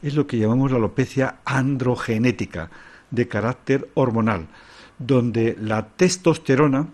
es 0.01 0.15
lo 0.15 0.25
que 0.25 0.39
llamamos 0.39 0.71
la 0.71 0.77
alopecia 0.77 1.37
androgenética, 1.45 2.71
de 3.11 3.27
carácter 3.27 3.89
hormonal, 3.93 4.47
donde 4.97 5.55
la 5.61 5.89
testosterona, 5.89 6.87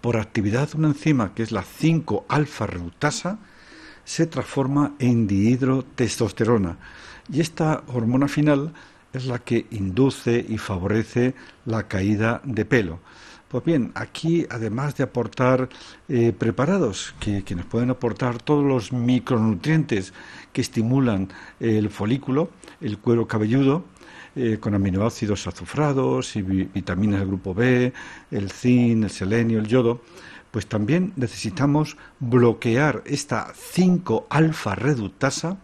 por 0.00 0.16
actividad 0.16 0.70
de 0.70 0.78
una 0.78 0.88
enzima 0.88 1.34
que 1.34 1.42
es 1.42 1.50
la 1.50 1.64
5-alfa 1.64 2.66
reductasa, 2.66 3.38
se 4.04 4.26
transforma 4.26 4.94
en 5.00 5.26
dihidrotestosterona. 5.26 6.78
Y 7.30 7.40
esta 7.40 7.82
hormona 7.88 8.28
final 8.28 8.72
es 9.12 9.26
la 9.26 9.40
que 9.40 9.66
induce 9.70 10.46
y 10.48 10.58
favorece 10.58 11.34
la 11.66 11.88
caída 11.88 12.40
de 12.44 12.64
pelo. 12.64 13.00
Pues 13.48 13.64
bien, 13.64 13.92
aquí 13.94 14.46
además 14.50 14.94
de 14.96 15.04
aportar 15.04 15.70
eh, 16.10 16.34
preparados 16.36 17.14
que, 17.18 17.42
nos 17.56 17.64
pueden 17.64 17.88
aportar 17.88 18.42
todos 18.42 18.62
los 18.62 18.92
micronutrientes 18.92 20.12
que 20.52 20.60
estimulan 20.60 21.28
el 21.58 21.88
folículo, 21.88 22.50
el 22.82 22.98
cuero 22.98 23.26
cabelludo, 23.26 23.84
eh, 24.36 24.58
con 24.60 24.74
aminoácidos 24.74 25.46
azufrados 25.46 26.36
y 26.36 26.42
vitaminas 26.42 27.20
del 27.20 27.28
grupo 27.28 27.54
B, 27.54 27.94
el 28.30 28.50
zinc, 28.50 29.04
el 29.04 29.10
selenio, 29.10 29.60
el 29.60 29.66
yodo, 29.66 30.02
pues 30.50 30.66
también 30.66 31.14
necesitamos 31.16 31.96
bloquear 32.20 33.02
esta 33.06 33.54
5-alfa 33.54 34.74
reductasa 34.74 35.56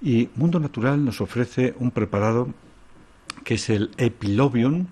y 0.00 0.28
Mundo 0.34 0.58
Natural 0.58 1.04
nos 1.04 1.20
ofrece 1.20 1.74
un 1.78 1.92
preparado 1.92 2.48
que 3.44 3.54
es 3.54 3.70
el 3.70 3.92
Epilobium 3.96 4.88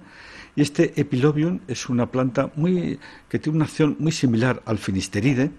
y 0.56 0.62
este 0.62 1.00
Epilobium 1.00 1.60
es 1.68 1.88
una 1.88 2.10
planta 2.10 2.50
muy 2.56 2.98
que 3.28 3.38
tiene 3.38 3.56
una 3.56 3.64
acción 3.66 3.96
muy 3.98 4.12
similar 4.12 4.62
al 4.66 4.78
finisteride 4.78 5.50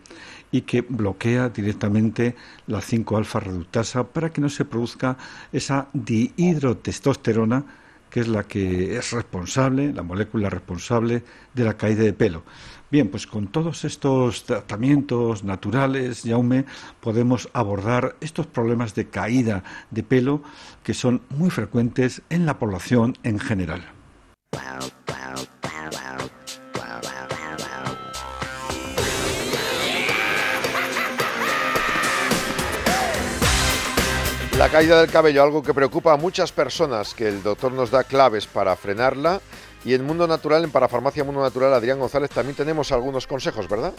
y 0.52 0.62
que 0.62 0.82
bloquea 0.82 1.50
directamente 1.50 2.36
la 2.68 2.80
5-alfa 2.80 3.40
reductasa 3.40 4.04
para 4.04 4.32
que 4.32 4.42
no 4.42 4.50
se 4.50 4.66
produzca 4.66 5.18
esa 5.52 5.88
dihidrotestosterona 5.94 7.66
que 8.10 8.20
es 8.20 8.28
la 8.28 8.44
que 8.44 8.98
es 8.98 9.12
responsable, 9.12 9.94
la 9.94 10.04
molécula 10.04 10.50
responsable 10.50 11.24
de 11.54 11.64
la 11.64 11.78
caída 11.78 12.04
de 12.04 12.12
pelo. 12.12 12.44
Bien, 12.92 13.08
pues 13.08 13.26
con 13.26 13.48
todos 13.48 13.86
estos 13.86 14.44
tratamientos 14.44 15.46
naturales, 15.46 16.24
Jaume, 16.26 16.66
podemos 17.00 17.50
abordar 17.54 18.18
estos 18.20 18.48
problemas 18.48 18.94
de 18.96 19.08
caída 19.08 19.64
de 19.92 20.04
pelo 20.04 20.44
que 20.84 20.94
son 20.94 21.22
muy 21.30 21.50
frecuentes 21.50 22.22
en 22.30 22.46
la 22.46 22.60
población 22.60 23.16
en 23.24 23.40
general. 23.40 24.01
La 34.62 34.70
caída 34.70 35.02
del 35.02 35.10
cabello, 35.10 35.42
algo 35.42 35.64
que 35.64 35.74
preocupa 35.74 36.14
a 36.14 36.18
muchas 36.18 36.52
personas, 36.52 37.16
que 37.16 37.28
el 37.28 37.42
doctor 37.42 37.72
nos 37.72 37.90
da 37.90 38.04
claves 38.04 38.46
para 38.46 38.76
frenarla. 38.76 39.42
Y 39.84 39.96
en 39.96 40.06
Mundo 40.06 40.28
Natural, 40.28 40.64
en 40.64 40.70
Parafarmacia 40.70 41.24
Mundo 41.24 41.42
Natural, 41.42 41.74
Adrián 41.74 41.98
González, 41.98 42.30
también 42.30 42.56
tenemos 42.56 42.92
algunos 42.92 43.26
consejos, 43.26 43.68
¿verdad? 43.68 43.92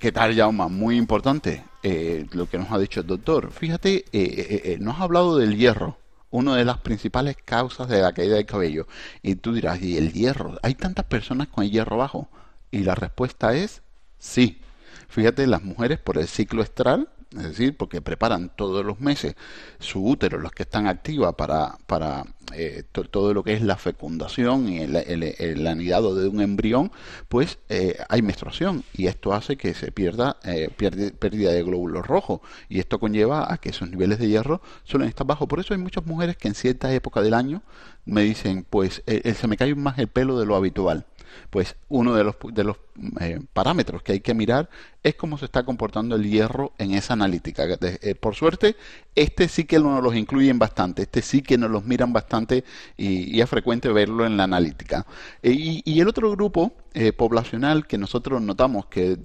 ¿Qué 0.00 0.10
tal, 0.10 0.34
Jauma? 0.34 0.66
Muy 0.66 0.96
importante 0.96 1.62
eh, 1.84 2.26
lo 2.32 2.46
que 2.46 2.58
nos 2.58 2.72
ha 2.72 2.80
dicho 2.80 2.98
el 2.98 3.06
doctor. 3.06 3.52
Fíjate, 3.52 3.98
eh, 3.98 4.04
eh, 4.12 4.62
eh 4.64 4.78
nos 4.80 4.98
ha 4.98 5.04
hablado 5.04 5.36
del 5.36 5.56
hierro 5.56 5.96
una 6.30 6.56
de 6.56 6.64
las 6.64 6.78
principales 6.78 7.36
causas 7.44 7.88
de 7.88 8.00
la 8.00 8.12
caída 8.12 8.36
del 8.36 8.46
cabello. 8.46 8.86
Y 9.22 9.36
tú 9.36 9.52
dirás, 9.52 9.82
¿y 9.82 9.96
el 9.96 10.12
hierro? 10.12 10.58
¿Hay 10.62 10.74
tantas 10.74 11.04
personas 11.06 11.48
con 11.48 11.64
el 11.64 11.70
hierro 11.70 11.96
bajo? 11.96 12.28
Y 12.70 12.80
la 12.80 12.94
respuesta 12.94 13.54
es 13.54 13.82
sí. 14.18 14.60
Fíjate, 15.08 15.46
las 15.46 15.62
mujeres 15.62 15.98
por 15.98 16.18
el 16.18 16.28
ciclo 16.28 16.62
estral, 16.62 17.08
es 17.36 17.42
decir, 17.44 17.76
porque 17.76 18.00
preparan 18.00 18.50
todos 18.56 18.84
los 18.84 19.00
meses 19.00 19.36
su 19.78 20.04
útero, 20.04 20.38
los 20.38 20.50
que 20.50 20.64
están 20.64 20.88
activas 20.88 21.34
para, 21.34 21.78
para 21.86 22.24
eh, 22.52 22.82
todo 22.90 23.34
lo 23.34 23.44
que 23.44 23.52
es 23.52 23.62
la 23.62 23.76
fecundación 23.76 24.68
y 24.68 24.80
el, 24.80 25.66
anidado 25.66 26.16
de 26.16 26.28
un 26.28 26.40
embrión, 26.40 26.90
pues 27.28 27.58
eh, 27.68 27.96
hay 28.08 28.22
menstruación. 28.22 28.82
Y 28.92 29.06
esto 29.06 29.32
hace 29.32 29.56
que 29.56 29.74
se 29.74 29.92
pierda 29.92 30.38
eh, 30.42 30.70
pérdida 30.76 31.52
de 31.52 31.62
glóbulos 31.62 32.06
rojos. 32.06 32.40
Y 32.68 32.80
esto 32.80 32.98
conlleva 32.98 33.52
a 33.52 33.58
que 33.58 33.68
esos 33.68 33.88
niveles 33.88 34.18
de 34.18 34.28
hierro 34.28 34.60
suelen 34.82 35.08
estar 35.08 35.26
bajos. 35.26 35.46
Por 35.46 35.60
eso 35.60 35.72
hay 35.72 35.80
muchas 35.80 36.04
mujeres 36.06 36.36
que 36.36 36.48
en 36.48 36.54
cierta 36.54 36.92
época 36.92 37.22
del 37.22 37.34
año 37.34 37.62
me 38.04 38.22
dicen, 38.22 38.66
pues 38.68 39.02
se 39.06 39.46
me 39.46 39.56
cae 39.56 39.74
más 39.76 39.98
el 39.98 40.08
pelo 40.08 40.38
de 40.38 40.46
lo 40.46 40.56
habitual 40.56 41.06
pues 41.50 41.76
uno 41.88 42.14
de 42.14 42.24
los, 42.24 42.36
de 42.52 42.64
los 42.64 42.76
eh, 43.20 43.40
parámetros 43.52 44.02
que 44.02 44.12
hay 44.12 44.20
que 44.20 44.34
mirar 44.34 44.68
es 45.02 45.14
cómo 45.14 45.38
se 45.38 45.46
está 45.46 45.64
comportando 45.64 46.16
el 46.16 46.28
hierro 46.28 46.72
en 46.78 46.92
esa 46.92 47.14
analítica. 47.14 47.64
Eh, 47.80 48.14
por 48.14 48.34
suerte, 48.34 48.76
este 49.14 49.48
sí 49.48 49.64
que 49.64 49.78
nos 49.78 50.02
los 50.02 50.14
incluyen 50.14 50.58
bastante, 50.58 51.02
este 51.02 51.22
sí 51.22 51.42
que 51.42 51.58
nos 51.58 51.70
los 51.70 51.84
miran 51.84 52.12
bastante 52.12 52.64
y, 52.96 53.40
es 53.40 53.48
frecuente 53.48 53.88
verlo 53.88 54.26
en 54.26 54.36
la 54.36 54.44
analítica. 54.44 55.06
Eh, 55.42 55.82
y, 55.84 56.00
el 56.00 56.08
otro 56.08 56.30
grupo 56.30 56.72
poblacional 57.16 57.86
que 57.86 57.98
nosotros 57.98 58.42
notamos 58.42 58.86
que 58.86 59.16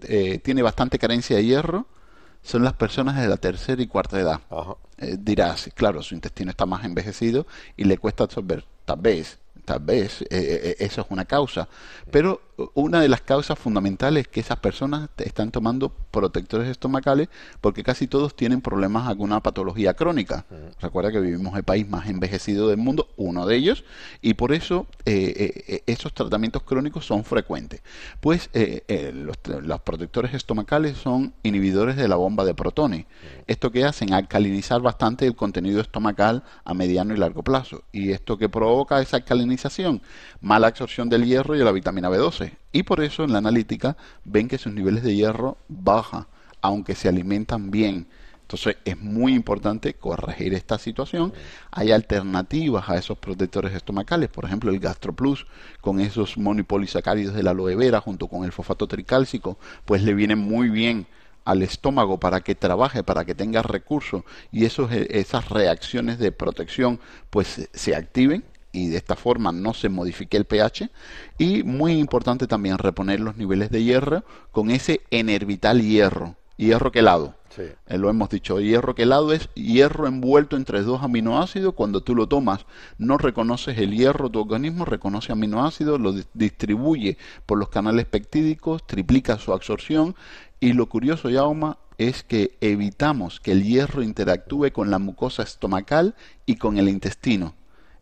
tiene 0.43 0.62
bastante 0.62 1.00
carencia 1.00 1.38
de 1.38 1.45
hierro, 1.45 1.88
son 2.43 2.63
las 2.63 2.74
personas 2.74 3.19
de 3.19 3.27
la 3.27 3.38
tercera 3.38 3.81
y 3.81 3.88
cuarta 3.88 4.19
edad. 4.19 4.41
dirás, 5.19 5.69
claro, 5.74 6.03
su 6.03 6.13
intestino 6.15 6.51
está 6.51 6.65
más 6.65 6.85
envejecido 6.85 7.47
y 7.75 7.85
le 7.85 7.97
cuesta 7.97 8.24
absorber. 8.25 8.65
Tal 8.85 9.00
vez 9.00 9.39
tal 9.65 9.79
vez 9.79 10.22
eh, 10.22 10.27
eh, 10.29 10.60
eh, 10.63 10.75
eso 10.79 11.01
es 11.01 11.07
una 11.10 11.25
causa, 11.25 11.67
pero 12.12 12.41
una 12.74 13.01
de 13.01 13.09
las 13.09 13.21
causas 13.21 13.59
fundamentales 13.59 14.21
es 14.21 14.27
que 14.27 14.39
esas 14.39 14.59
personas 14.59 15.09
están 15.17 15.51
tomando 15.51 15.89
protectores 15.89 16.69
estomacales 16.69 17.29
porque 17.62 17.83
casi 17.83 18.07
todos 18.07 18.35
tienen 18.35 18.62
problemas 18.62 19.07
alguna 19.07 19.41
patología 19.41 19.93
crónica. 19.93 20.45
Recuerda 20.79 21.12
que 21.12 21.19
vivimos 21.19 21.55
el 21.57 21.63
país 21.63 21.88
más 21.88 22.07
envejecido 22.07 22.69
del 22.69 22.77
mundo, 22.77 23.09
uno 23.17 23.45
de 23.45 23.55
ellos, 23.55 23.83
y 24.21 24.35
por 24.35 24.53
eso 24.53 24.88
esos 25.05 26.13
tratamientos 26.13 26.63
crónicos 26.63 27.05
son 27.05 27.24
frecuentes. 27.24 27.81
Pues 28.21 28.50
los, 29.13 29.38
los, 29.63 29.81
protectores 29.81 30.33
estomacales 30.33 30.97
son 30.97 31.33
inhibidores 31.43 31.95
de 31.95 32.07
la 32.07 32.15
bomba 32.15 32.45
de 32.45 32.53
protones. 32.53 33.05
Esto 33.47 33.71
que 33.71 33.83
hacen 33.83 34.13
alcalinizar 34.13 34.81
bastante 34.81 35.27
el 35.27 35.35
contenido 35.35 35.81
estomacal 35.81 36.43
a 36.63 36.74
mediano 36.74 37.13
y 37.13 37.17
largo 37.17 37.43
plazo. 37.43 37.83
Y 37.91 38.12
esto 38.12 38.38
que 38.38 38.50
provoca 38.50 39.01
esa 39.01 39.17
alcalinización 39.17 40.01
mala 40.41 40.67
absorción 40.67 41.10
del 41.10 41.25
hierro 41.25 41.56
y 41.56 41.60
de 41.60 41.65
la 41.65 41.71
vitamina 41.71 42.10
B12. 42.10 42.44
Y 42.71 42.84
por 42.84 43.01
eso 43.01 43.23
en 43.23 43.31
la 43.31 43.39
analítica 43.39 43.97
ven 44.23 44.47
que 44.47 44.58
sus 44.58 44.73
niveles 44.73 45.03
de 45.03 45.15
hierro 45.15 45.58
bajan, 45.67 46.27
aunque 46.62 46.95
se 46.95 47.08
alimentan 47.08 47.71
bien. 47.71 48.08
Entonces 48.41 48.77
es 48.86 48.99
muy 48.99 49.34
importante 49.34 49.95
corregir 49.95 50.53
esta 50.53 50.77
situación. 50.77 51.34
Hay 51.71 51.91
alternativas 51.91 52.88
a 52.89 52.95
esos 52.95 53.17
protectores 53.17 53.73
estomacales, 53.73 54.29
por 54.29 54.45
ejemplo 54.45 54.69
el 54.69 54.79
GastroPlus 54.79 55.47
con 55.81 55.99
esos 55.99 56.38
monopolisacáridos 56.38 57.34
de 57.34 57.41
la 57.41 57.51
aloe 57.51 57.75
vera 57.75 58.01
junto 58.01 58.27
con 58.27 58.45
el 58.45 58.51
fosfato 58.51 58.88
tricálcico, 58.88 59.58
pues 59.86 60.03
le 60.03 60.13
viene 60.13 60.36
muy 60.36 60.69
bien 60.69 61.08
al 61.43 61.63
estómago 61.63 62.19
para 62.19 62.41
que 62.41 62.53
trabaje, 62.53 63.03
para 63.03 63.25
que 63.25 63.34
tenga 63.34 63.63
recursos 63.63 64.23
y 64.51 64.65
esos, 64.65 64.91
esas 64.91 65.49
reacciones 65.49 66.19
de 66.19 66.31
protección 66.31 66.99
pues 67.31 67.67
se 67.73 67.95
activen 67.95 68.43
y 68.75 68.89
de 68.89 68.97
esta 68.97 69.15
forma 69.15 69.51
no 69.51 69.73
se 69.73 69.89
modifique 69.89 70.35
el 70.38 70.45
pH. 70.45 70.89
Y 71.38 71.63
muy 71.63 71.93
importante 71.93 72.45
también 72.45 72.77
reponer 72.77 73.21
los 73.21 73.38
niveles 73.38 73.69
de 73.71 73.83
hierro 73.83 74.23
con 74.51 74.69
ese 74.69 75.01
enervital 75.11 75.81
hierro, 75.81 76.35
hierro 76.57 76.91
quelado. 76.91 77.35
Sí. 77.55 77.63
Eh, 77.88 77.97
lo 77.97 78.09
hemos 78.09 78.29
dicho, 78.29 78.59
hierro 78.59 78.93
quelado 78.93 79.31
es 79.31 79.47
hierro 79.53 80.07
envuelto 80.07 80.57
entre 80.57 80.81
dos 80.81 81.03
aminoácidos. 81.03 81.73
Cuando 81.73 82.01
tú 82.01 82.13
lo 82.13 82.27
tomas, 82.27 82.65
no 82.97 83.17
reconoces 83.17 83.77
el 83.77 83.95
hierro, 83.95 84.29
tu 84.29 84.41
organismo 84.41 84.83
reconoce 84.83 85.31
aminoácidos, 85.31 86.01
lo 86.01 86.13
distribuye 86.33 87.17
por 87.45 87.57
los 87.57 87.69
canales 87.69 88.05
peptídicos, 88.05 88.85
triplica 88.85 89.39
su 89.39 89.53
absorción. 89.53 90.15
Y 90.59 90.73
lo 90.73 90.89
curioso, 90.89 91.29
Yauma, 91.29 91.77
es 91.97 92.23
que 92.23 92.57
evitamos 92.59 93.39
que 93.39 93.53
el 93.53 93.63
hierro 93.63 94.03
interactúe 94.03 94.73
con 94.73 94.91
la 94.91 94.99
mucosa 94.99 95.43
estomacal 95.43 96.13
y 96.45 96.57
con 96.57 96.77
el 96.77 96.89
intestino 96.89 97.53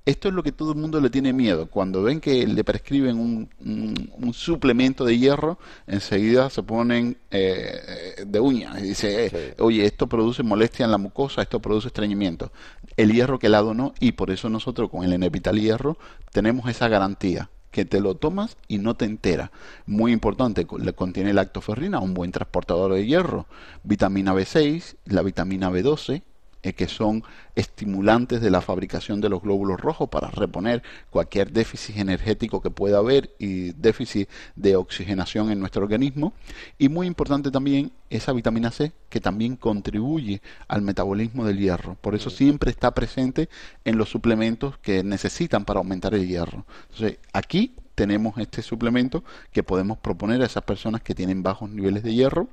esto 0.05 0.27
es 0.27 0.33
lo 0.33 0.43
que 0.43 0.51
todo 0.51 0.73
el 0.73 0.77
mundo 0.77 0.99
le 0.99 1.09
tiene 1.09 1.31
miedo. 1.31 1.67
Cuando 1.67 2.03
ven 2.03 2.19
que 2.19 2.45
le 2.45 2.63
prescriben 2.63 3.17
un, 3.19 4.33
suplemento 4.33 5.05
de 5.05 5.17
hierro, 5.17 5.57
enseguida 5.87 6.49
se 6.49 6.63
ponen 6.63 7.17
eh, 7.31 8.23
de 8.25 8.39
uñas 8.39 8.79
y 8.81 8.87
dice, 8.89 9.25
eh, 9.27 9.55
oye, 9.59 9.85
esto 9.85 10.07
produce 10.07 10.43
molestia 10.43 10.85
en 10.85 10.91
la 10.91 10.97
mucosa, 10.97 11.41
esto 11.41 11.61
produce 11.61 11.87
estreñimiento. 11.87 12.51
El 12.97 13.13
hierro 13.13 13.39
quelado 13.39 13.73
no, 13.73 13.93
y 13.99 14.13
por 14.13 14.31
eso 14.31 14.49
nosotros 14.49 14.89
con 14.89 15.03
el 15.03 15.13
Enepital 15.13 15.59
Hierro 15.59 15.97
tenemos 16.31 16.69
esa 16.69 16.87
garantía 16.89 17.49
que 17.71 17.85
te 17.85 18.01
lo 18.01 18.15
tomas 18.15 18.57
y 18.67 18.77
no 18.77 18.95
te 18.95 19.05
entera. 19.05 19.51
Muy 19.85 20.11
importante, 20.11 20.67
le 20.79 20.93
contiene 20.93 21.33
lactoferrina, 21.33 21.99
un 21.99 22.13
buen 22.13 22.31
transportador 22.31 22.93
de 22.93 23.05
hierro, 23.05 23.47
vitamina 23.83 24.33
B6, 24.33 24.95
la 25.05 25.23
vitamina 25.23 25.71
B12, 25.71 26.21
eh, 26.63 26.73
que 26.73 26.87
son 26.87 27.23
estimulantes 27.55 28.41
de 28.41 28.49
la 28.49 28.61
fabricación 28.61 29.21
de 29.21 29.29
los 29.29 29.41
glóbulos 29.41 29.79
rojos 29.79 30.09
para 30.09 30.31
reponer 30.31 30.81
cualquier 31.09 31.51
déficit 31.51 31.97
energético 31.97 32.61
que 32.61 32.71
pueda 32.71 32.97
haber 32.97 33.31
y 33.37 33.73
déficit 33.73 34.29
de 34.55 34.75
oxigenación 34.75 35.51
en 35.51 35.59
nuestro 35.59 35.83
organismo. 35.83 36.33
Y 36.77 36.89
muy 36.89 37.05
importante 37.05 37.51
también 37.51 37.91
esa 38.09 38.33
vitamina 38.33 38.71
C 38.71 38.93
que 39.09 39.19
también 39.19 39.55
contribuye 39.55 40.41
al 40.67 40.81
metabolismo 40.81 41.45
del 41.45 41.59
hierro. 41.59 41.95
Por 42.01 42.15
eso 42.15 42.29
siempre 42.29 42.71
está 42.71 42.91
presente 42.91 43.49
en 43.85 43.97
los 43.97 44.09
suplementos 44.09 44.77
que 44.79 45.03
necesitan 45.03 45.65
para 45.65 45.79
aumentar 45.79 46.13
el 46.13 46.27
hierro. 46.27 46.65
Entonces, 46.89 47.19
aquí 47.33 47.75
tenemos 47.95 48.37
este 48.37 48.61
suplemento 48.61 49.23
que 49.51 49.63
podemos 49.63 49.97
proponer 49.97 50.41
a 50.41 50.45
esas 50.45 50.63
personas 50.63 51.01
que 51.01 51.15
tienen 51.15 51.43
bajos 51.43 51.69
niveles 51.69 52.03
de 52.03 52.13
hierro. 52.13 52.47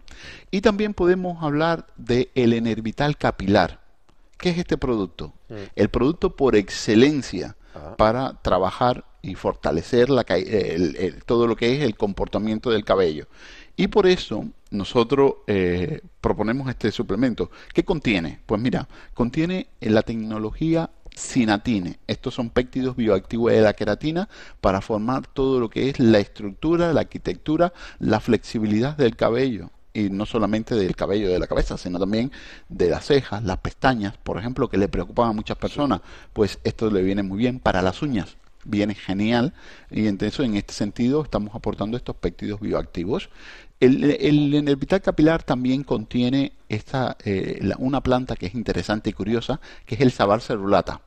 Y 0.51 0.61
también 0.61 0.95
podemos 0.95 1.43
hablar 1.43 1.87
de 1.97 2.31
el 2.35 2.53
Enervital 2.53 3.17
capilar. 3.17 3.81
¿Qué 4.41 4.51
es 4.51 4.59
este 4.59 4.79
producto? 4.79 5.35
Mm. 5.49 5.55
El 5.77 5.89
producto 5.91 6.35
por 6.35 6.57
excelencia 6.57 7.57
para 7.97 8.41
trabajar 8.43 9.05
y 9.23 9.35
fortalecer 9.35 10.11
la, 10.11 10.25
todo 11.27 11.47
lo 11.47 11.57
que 11.57 11.77
es 11.77 11.83
el 11.83 11.97
comportamiento 11.97 12.71
del 12.71 12.85
cabello. 12.85 13.29
Y 13.77 13.89
por 13.89 14.07
eso 14.07 14.47
nosotros 14.71 15.35
eh, 15.47 16.01
proponemos 16.21 16.69
este 16.69 16.91
suplemento. 16.91 17.51
¿Qué 17.73 17.85
contiene? 17.85 18.41
Pues 18.47 18.61
mira, 18.61 18.89
contiene 19.15 19.69
la 19.81 20.03
tecnología 20.03 20.91
Sinatine. 21.15 21.99
Estos 22.07 22.35
son 22.35 22.51
péptidos 22.51 22.97
bioactivos 22.97 23.53
de 23.53 23.61
la 23.61 23.75
queratina 23.75 24.29
para 24.61 24.81
formar 24.81 25.27
todo 25.27 25.61
lo 25.61 25.69
que 25.69 25.91
es 25.91 25.99
la 26.01 26.19
estructura, 26.19 26.93
la 26.93 27.03
arquitectura, 27.03 27.73
la 27.99 28.21
flexibilidad 28.21 28.97
del 28.97 29.17
cabello 29.17 29.71
y 29.93 30.11
no 30.11 30.27
solamente 30.27 30.75
del 30.75 30.97
cabello 30.97 31.29
de 31.29 31.39
la 31.39 31.47
cabeza, 31.47 31.77
sino 31.77 31.99
también 31.99 32.31
de 32.69 32.89
las 32.89 33.07
cejas, 33.07 33.43
las 33.43 33.59
pestañas, 33.59 34.17
por 34.19 34.39
ejemplo, 34.39 34.69
que 34.69 34.79
le 34.79 34.89
preocupan 34.89 35.31
a 35.31 35.33
muchas 35.33 35.57
personas, 35.57 36.01
pues 36.33 36.59
esto 36.65 36.91
le 36.91 37.03
viene 37.03 37.23
muy 37.23 37.39
bien 37.39 37.59
para 37.59 37.83
las 37.83 38.03
uñas, 38.03 38.37
viene 38.65 38.95
genial 38.95 39.55
y 39.91 40.07
entonces 40.07 40.39
en 40.41 40.57
este 40.57 40.75
sentido 40.75 41.23
estamos 41.23 41.55
aportando 41.55 41.97
estos 41.97 42.17
péptidos 42.17 42.61
bioactivos. 42.61 43.31
El, 43.81 44.05
el, 44.05 44.55
el 44.55 44.77
vital 44.77 45.01
capilar 45.01 45.43
también 45.43 45.85
contiene 45.85 46.53
esta, 46.69 47.17
eh, 47.25 47.61
una 47.79 48.03
planta 48.03 48.37
que 48.37 48.47
es 48.47 48.55
interesante 48.55 49.11
y 49.11 49.13
curiosa, 49.15 49.61
que 49.87 49.95
es 49.95 50.03
el 50.03 50.13
sabar 50.13 50.43
celulata. 50.43 51.01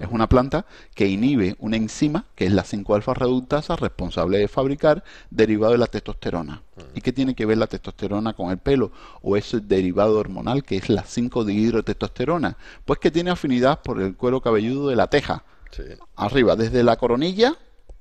Es 0.00 0.08
una 0.10 0.28
planta 0.28 0.66
que 0.94 1.06
inhibe 1.06 1.56
una 1.58 1.76
enzima, 1.76 2.26
que 2.34 2.46
es 2.46 2.52
la 2.52 2.64
5-alfa 2.64 3.14
reductasa, 3.14 3.76
responsable 3.76 4.38
de 4.38 4.48
fabricar 4.48 5.02
derivado 5.30 5.72
de 5.72 5.78
la 5.78 5.86
testosterona. 5.86 6.62
¿Y 6.94 7.00
qué 7.00 7.12
tiene 7.12 7.34
que 7.34 7.46
ver 7.46 7.58
la 7.58 7.66
testosterona 7.66 8.32
con 8.32 8.50
el 8.50 8.58
pelo? 8.58 8.92
¿O 9.22 9.36
ese 9.36 9.60
derivado 9.60 10.18
hormonal 10.18 10.62
que 10.62 10.76
es 10.76 10.88
la 10.88 11.04
5-dihidrotestosterona? 11.04 12.56
Pues 12.84 12.98
que 12.98 13.10
tiene 13.10 13.30
afinidad 13.30 13.82
por 13.82 14.00
el 14.00 14.16
cuero 14.16 14.40
cabelludo 14.40 14.88
de 14.88 14.96
la 14.96 15.08
teja. 15.08 15.44
Arriba, 16.16 16.56
desde 16.56 16.82
la 16.82 16.96
coronilla 16.96 17.56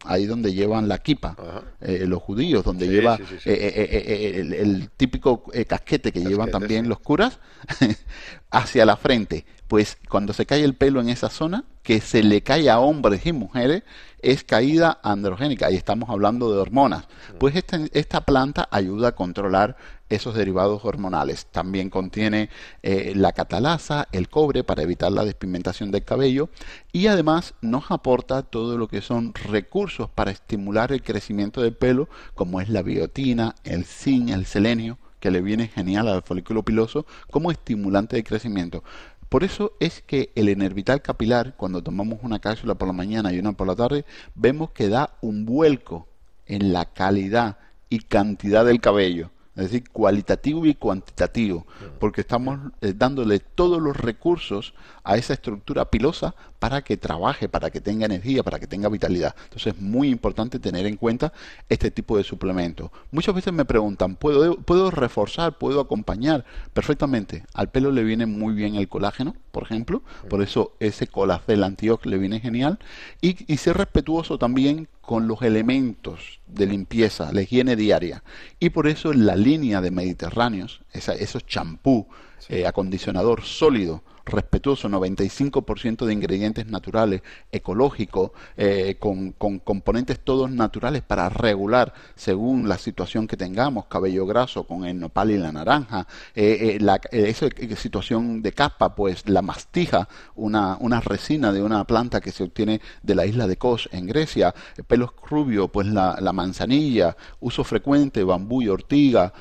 ahí 0.06 0.26
donde 0.26 0.54
llevan 0.54 0.88
la 0.88 1.00
kipa, 1.00 1.36
eh, 1.82 2.06
los 2.08 2.22
judíos, 2.22 2.64
donde 2.64 2.86
Sí, 2.86 2.92
lleva 2.92 3.18
sí, 3.18 3.24
sí, 3.30 3.36
sí. 3.44 3.50
eh, 3.50 4.34
el, 4.40 4.54
el 4.54 4.90
típico 4.92 5.44
eh, 5.54 5.66
casquete 5.66 6.12
que 6.12 6.22
llevan 6.22 6.52
también 6.52 6.88
los 6.90 7.00
curas, 7.00 7.40
hacia 8.52 8.86
la 8.86 8.98
frente. 8.98 9.46
Pues 9.68 9.98
cuando 10.10 10.34
se 10.34 10.46
cae 10.46 10.64
el 10.64 10.74
pelo 10.76 11.00
en 11.02 11.10
esa 11.10 11.30
zona, 11.30 11.66
que 11.90 12.02
se 12.02 12.22
le 12.22 12.44
cae 12.44 12.70
a 12.70 12.80
hombres 12.80 13.26
y 13.26 13.34
mujeres, 13.34 13.82
es 14.22 14.44
caída 14.44 15.00
androgénica. 15.02 15.72
Y 15.72 15.76
estamos 15.76 16.12
hablando 16.12 16.54
de 16.54 16.60
hormonas. 16.60 17.08
Pues 17.40 17.56
esta, 17.56 17.80
esta 17.94 18.22
planta 18.22 18.68
ayuda 18.70 19.08
a 19.08 19.16
controlar 19.16 19.76
esos 20.08 20.36
derivados 20.36 20.86
hormonales. 20.86 21.48
También 21.48 21.90
contiene 21.90 22.52
eh, 22.84 23.14
la 23.16 23.32
catalasa, 23.32 24.08
el 24.12 24.30
cobre 24.30 24.64
para 24.64 24.84
evitar 24.84 25.12
la 25.12 25.26
despigmentación 25.26 25.90
del 25.90 26.06
cabello 26.06 26.50
y 26.92 27.08
además 27.08 27.56
nos 27.60 27.90
aporta 27.90 28.44
todo 28.44 28.78
lo 28.78 28.88
que 28.88 29.02
son 29.02 29.34
recursos 29.34 30.12
para 30.12 30.30
estimular 30.30 30.92
el 30.92 31.02
crecimiento 31.02 31.60
del 31.60 31.74
pelo, 31.74 32.08
como 32.36 32.62
es 32.62 32.70
la 32.70 32.84
biotina, 32.84 33.56
el 33.64 33.84
zinc, 33.84 34.30
el 34.30 34.46
selenio, 34.46 35.00
que 35.20 35.32
le 35.32 35.42
viene 35.42 35.68
genial 35.68 36.08
al 36.08 36.24
folículo 36.24 36.64
piloso 36.64 37.06
como 37.30 37.52
estimulante 37.52 38.16
de 38.16 38.24
crecimiento. 38.24 38.84
Por 39.30 39.44
eso 39.44 39.74
es 39.80 40.02
que 40.02 40.32
el 40.36 40.50
Enervital 40.50 41.02
capilar, 41.04 41.56
cuando 41.56 41.84
tomamos 41.84 42.20
una 42.24 42.40
cápsula 42.40 42.76
por 42.76 42.88
la 42.88 42.94
mañana 42.94 43.32
y 43.32 43.40
una 43.40 43.54
por 43.54 43.68
la 43.68 43.76
tarde, 43.76 44.04
vemos 44.34 44.72
que 44.72 44.90
da 44.90 45.14
un 45.22 45.46
vuelco 45.46 46.08
en 46.48 46.74
la 46.74 46.86
calidad 46.86 47.58
y 47.90 48.00
cantidad 48.00 48.66
del 48.66 48.82
cabello. 48.82 49.30
Es 49.56 49.66
decir, 49.66 49.90
cualitativo 49.90 50.66
y 50.66 50.74
cuantitativo, 50.74 51.68
porque 52.00 52.22
estamos 52.22 52.72
eh, 52.80 52.94
dándole 52.96 53.40
todos 53.40 53.82
los 53.82 53.98
recursos 53.98 54.74
a 55.10 55.18
esa 55.18 55.34
estructura 55.34 55.86
pilosa 55.90 56.36
para 56.60 56.82
que 56.82 56.98
trabaje, 56.98 57.50
para 57.50 57.70
que 57.72 57.82
tenga 57.82 58.06
energía, 58.06 58.44
para 58.44 58.60
que 58.60 58.68
tenga 58.68 58.90
vitalidad. 58.90 59.34
Entonces 59.46 59.74
es 59.74 59.82
muy 59.82 60.10
importante 60.10 60.60
tener 60.60 60.86
en 60.86 60.98
cuenta 60.98 61.34
este 61.68 61.90
tipo 61.90 62.18
de 62.18 62.24
suplementos. 62.24 62.92
Muchas 63.12 63.34
veces 63.34 63.52
me 63.54 63.66
preguntan, 63.66 64.16
¿puedo, 64.16 64.56
¿puedo 64.58 64.92
reforzar, 64.92 65.58
puedo 65.58 65.80
acompañar? 65.80 66.46
Perfectamente. 66.74 67.44
Al 67.54 67.70
pelo 67.70 67.92
le 67.92 68.04
viene 68.04 68.26
muy 68.26 68.54
bien 68.54 68.76
el 68.76 68.88
colágeno, 68.88 69.36
por 69.52 69.64
ejemplo, 69.64 70.04
por 70.30 70.42
eso 70.42 70.74
ese 70.80 71.08
colacel 71.08 71.64
antiox 71.64 72.06
le 72.06 72.18
viene 72.18 72.40
genial. 72.40 72.78
Y, 73.22 73.52
y 73.52 73.58
ser 73.58 73.78
respetuoso 73.78 74.38
también 74.38 74.88
con 75.02 75.28
los 75.28 75.42
elementos 75.42 76.40
de 76.46 76.68
limpieza, 76.68 77.32
la 77.34 77.42
higiene 77.42 77.76
diaria. 77.76 78.24
Y 78.60 78.70
por 78.70 78.88
eso 78.88 79.12
la 79.14 79.36
línea 79.36 79.82
de 79.82 79.90
Mediterráneos, 79.92 80.82
esa- 80.94 81.16
esos 81.16 81.48
champú, 81.48 82.08
eh, 82.48 82.68
acondicionador 82.68 83.42
sólido, 83.44 84.04
respetuoso, 84.30 84.90
95% 84.90 86.06
de 86.06 86.14
ingredientes 86.14 86.68
naturales, 86.68 87.22
ecológicos, 87.52 88.32
eh, 88.58 88.98
con, 89.00 89.32
con 89.32 89.60
componentes 89.60 90.20
todos 90.20 90.52
naturales 90.52 91.02
para 91.02 91.30
regular 91.30 91.94
según 92.16 92.68
la 92.68 92.78
situación 92.78 93.28
que 93.28 93.38
tengamos, 93.38 93.86
cabello 93.86 94.26
graso 94.26 94.64
con 94.66 94.86
el 94.86 95.00
nopal 95.00 95.32
y 95.32 95.38
la 95.38 95.52
naranja, 95.52 96.08
eh, 96.36 96.76
eh, 96.76 96.78
la, 96.80 97.00
esa 97.12 97.48
situación 97.76 98.42
de 98.42 98.52
capa, 98.52 98.96
pues 98.96 99.28
la 99.30 99.42
mastija, 99.42 100.08
una, 100.36 100.78
una 100.80 101.00
resina 101.00 101.52
de 101.52 101.64
una 101.64 101.84
planta 101.86 102.22
que 102.22 102.32
se 102.32 102.44
obtiene 102.44 102.82
de 103.04 103.16
la 103.16 103.26
isla 103.26 103.48
de 103.48 103.58
Kos 103.58 103.90
en 103.92 104.08
Grecia, 104.08 104.54
pelos 104.88 105.12
rubios, 105.30 105.70
pues 105.72 105.88
la, 105.88 106.18
la 106.20 106.34
manzanilla, 106.34 107.16
uso 107.40 107.64
frecuente, 107.64 108.24
bambú 108.24 108.62
y 108.62 108.68
ortiga, 108.68 109.34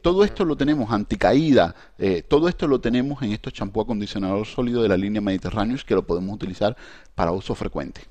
todo 0.00 0.24
esto 0.24 0.44
lo 0.44 0.56
tenemos, 0.56 0.90
anticaída, 0.90 1.74
todo 2.28 2.48
esto 2.48 2.66
lo 2.66 2.80
tenemos 2.80 3.22
en 3.22 3.32
estos 3.32 3.52
champú 3.52 3.80
sólido 4.44 4.82
de 4.82 4.88
la 4.88 4.96
línea 4.96 5.20
Mediterráneos 5.20 5.84
que 5.84 5.94
lo 5.94 6.06
podemos 6.06 6.34
utilizar 6.34 6.76
para 7.14 7.32
uso 7.32 7.54
frecuente. 7.54 8.02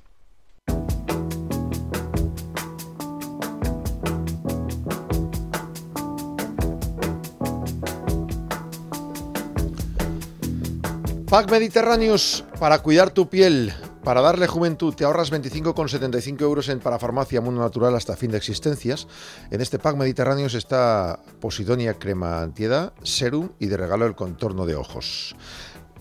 Pack 11.30 11.52
Mediterráneos 11.52 12.44
para 12.60 12.80
cuidar 12.80 13.12
tu 13.12 13.30
piel, 13.30 13.72
para 14.04 14.20
darle 14.20 14.48
juventud. 14.48 14.96
Te 14.96 15.06
ahorras 15.06 15.32
25,75 15.32 16.42
euros 16.42 16.70
en 16.70 16.80
Parafarmacia 16.80 17.40
Mundo 17.40 17.62
Natural 17.62 17.94
hasta 17.94 18.16
fin 18.16 18.32
de 18.32 18.38
existencias. 18.38 19.08
En 19.52 19.62
este 19.62 19.78
pack 19.78 19.96
Mediterráneos 19.96 20.56
está 20.56 21.20
Posidonia 21.40 21.94
crema 21.94 22.42
antiedad, 22.42 22.94
serum 23.04 23.50
y 23.60 23.68
de 23.68 23.78
regalo 23.78 24.08
el 24.08 24.16
contorno 24.16 24.66
de 24.66 24.74
ojos. 24.74 25.36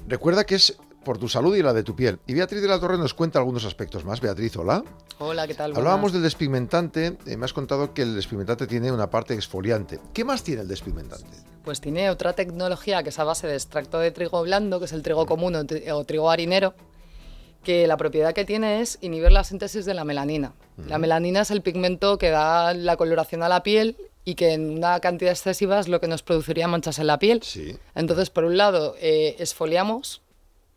Recuerda 0.09 0.45
que 0.45 0.55
es 0.55 0.77
por 1.05 1.19
tu 1.19 1.29
salud 1.29 1.55
y 1.55 1.63
la 1.63 1.73
de 1.75 1.83
tu 1.83 1.95
piel. 1.95 2.19
Y 2.27 2.35
Beatriz 2.35 2.63
de 2.63 2.69
la 2.69 2.81
Torre 2.81 2.97
nos 2.99 3.13
cuenta 3.15 3.39
algunos 3.39 3.65
aspectos 3.65 4.05
más. 4.05 4.21
Beatriz, 4.21 4.57
hola. 4.57 4.83
Hola, 5.19 5.47
¿qué 5.47 5.55
tal? 5.55 5.73
Hablábamos 5.77 6.01
Buenas. 6.01 6.13
del 6.15 6.23
despigmentante. 6.23 7.19
eh, 7.27 7.37
me 7.37 7.45
has 7.45 7.53
contado 7.53 7.93
que 7.93 8.03
el 8.03 8.15
despigmentante 8.15 8.67
tiene 8.67 8.91
una 8.91 9.11
parte 9.11 9.35
exfoliante. 9.35 10.01
¿Qué 10.15 10.25
más 10.25 10.43
tiene 10.43 10.63
el 10.63 10.69
despigmentante? 10.69 11.37
Pues 11.65 11.81
tiene 11.81 12.09
otra 12.11 12.33
tecnología 12.33 13.03
que 13.03 13.11
es 13.11 13.19
a 13.19 13.25
base 13.25 13.47
de 13.47 13.55
extracto 13.55 13.99
de 13.99 14.11
trigo 14.11 14.43
blando, 14.43 14.79
que 14.79 14.87
es 14.87 14.93
el 14.93 15.03
trigo 15.03 15.27
común 15.27 15.55
o, 15.57 15.65
tri- 15.65 15.91
o 15.93 16.05
trigo 16.05 16.31
harinero, 16.31 16.75
que 17.63 17.87
la 17.87 17.97
propiedad 17.99 18.33
que 18.33 18.45
tiene 18.47 18.81
es 18.81 18.99
inhibir 19.03 19.33
la 19.33 19.45
síntesis 19.45 19.85
de 19.85 19.93
la 19.95 20.05
melanina. 20.05 20.55
La 20.87 20.97
melanina 20.99 21.41
es 21.41 21.51
el 21.51 21.61
pigmento 21.61 22.17
que 22.17 22.31
da 22.31 22.73
la 22.73 22.97
coloración 22.97 23.43
a 23.43 23.49
la 23.49 23.63
piel 23.63 23.97
y 24.29 24.35
que 24.35 24.53
en 24.53 24.69
una 24.71 25.01
cantidad 25.01 25.33
excesiva 25.33 25.79
es 25.81 25.89
lo 25.89 26.01
que 26.01 26.07
nos 26.09 26.23
produciría 26.23 26.69
manchas 26.69 26.99
en 26.99 27.07
la 27.07 27.19
piel. 27.19 27.43
Sí. 27.43 27.77
Entonces, 27.95 28.29
por 28.29 28.45
un 28.45 28.59
lado, 28.59 28.95
eh, 29.01 29.37
esfoliamos, 29.39 30.21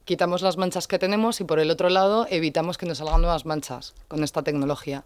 quitamos 0.06 0.42
las 0.42 0.56
manchas 0.56 0.88
que 0.88 0.98
tenemos 1.00 1.42
y 1.42 1.44
por 1.44 1.60
el 1.60 1.70
otro 1.70 1.90
lado, 1.90 2.28
evitamos 2.30 2.78
que 2.78 2.86
nos 2.86 3.00
salgan 3.00 3.22
nuevas 3.22 3.46
manchas 3.46 3.94
con 4.08 4.24
esta 4.24 4.42
tecnología. 4.42 5.04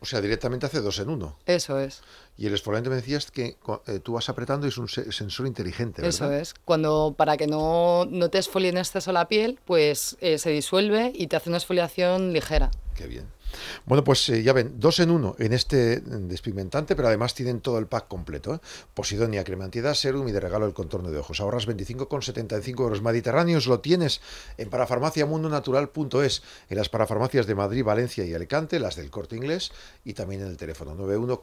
O 0.00 0.04
sea, 0.04 0.20
directamente 0.20 0.66
hace 0.66 0.82
dos 0.82 0.98
en 0.98 1.08
uno. 1.08 1.38
Eso 1.46 1.80
es. 1.80 2.02
Y 2.36 2.46
el 2.46 2.52
exfoliante 2.52 2.90
me 2.90 2.96
decías 2.96 3.30
que 3.30 3.56
eh, 3.86 3.98
tú 4.00 4.12
vas 4.12 4.28
apretando 4.28 4.66
y 4.66 4.68
es 4.68 4.76
un 4.76 4.88
se- 4.90 5.10
sensor 5.10 5.46
inteligente, 5.46 6.02
¿verdad? 6.02 6.08
Eso 6.14 6.30
es. 6.32 6.54
Cuando 6.66 7.14
para 7.16 7.38
que 7.38 7.46
no, 7.46 8.04
no 8.10 8.28
te 8.28 8.36
exfolie 8.36 8.68
en 8.68 8.76
exceso 8.76 9.10
la 9.12 9.26
piel, 9.26 9.58
pues 9.64 10.18
eh, 10.20 10.36
se 10.36 10.50
disuelve 10.50 11.12
y 11.14 11.28
te 11.28 11.36
hace 11.36 11.48
una 11.48 11.56
exfoliación 11.56 12.34
ligera. 12.34 12.70
Qué 12.94 13.06
bien. 13.06 13.24
Bueno, 13.84 14.04
pues 14.04 14.28
eh, 14.28 14.42
ya 14.42 14.52
ven, 14.52 14.78
dos 14.78 15.00
en 15.00 15.10
uno 15.10 15.36
en 15.38 15.52
este 15.52 16.00
mm, 16.00 16.28
despigmentante, 16.28 16.96
pero 16.96 17.08
además 17.08 17.34
tienen 17.34 17.60
todo 17.60 17.78
el 17.78 17.86
pack 17.86 18.08
completo. 18.08 18.54
¿eh? 18.54 18.58
Posidonia, 18.94 19.44
crema 19.44 19.64
antiedad, 19.64 19.94
serum 19.94 20.28
y 20.28 20.32
de 20.32 20.40
regalo 20.40 20.66
el 20.66 20.74
contorno 20.74 21.10
de 21.10 21.18
ojos. 21.18 21.40
Ahorras 21.40 21.68
25,75 21.68 22.80
euros. 22.80 23.02
Mediterráneos 23.02 23.66
lo 23.66 23.80
tienes 23.80 24.20
en 24.58 24.70
parafarmaciamundonatural.es, 24.70 26.42
en 26.68 26.76
las 26.76 26.88
parafarmacias 26.88 27.46
de 27.46 27.54
Madrid, 27.54 27.84
Valencia 27.84 28.24
y 28.24 28.34
Alicante, 28.34 28.78
las 28.80 28.96
del 28.96 29.10
Corte 29.10 29.36
Inglés 29.36 29.72
y 30.04 30.14
también 30.14 30.42
en 30.42 30.48
el 30.48 30.56
teléfono 30.56 30.94
91 30.94 31.42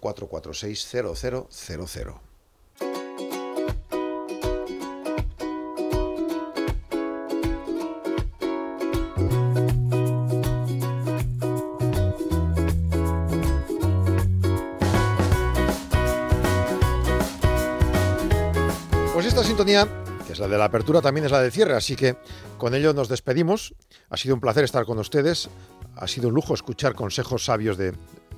que 20.26 20.34
es 20.34 20.40
la 20.40 20.48
de 20.48 20.58
la 20.58 20.66
apertura, 20.66 21.02
también 21.02 21.26
es 21.26 21.32
la 21.32 21.42
del 21.42 21.52
cierre, 21.52 21.74
así 21.74 21.96
que 21.96 22.16
con 22.58 22.76
ello 22.76 22.94
nos 22.94 23.10
despedimos. 23.10 23.74
Ha 24.10 24.18
sido 24.18 24.36
un 24.36 24.42
placer 24.42 24.64
estar 24.64 24.86
con 24.86 25.00
ustedes, 25.00 25.50
ha 25.96 26.08
sido 26.08 26.30
un 26.30 26.36
lujo 26.36 26.54
escuchar 26.54 26.94
consejos 26.94 27.46
sabios 27.46 27.78
de 27.78 27.94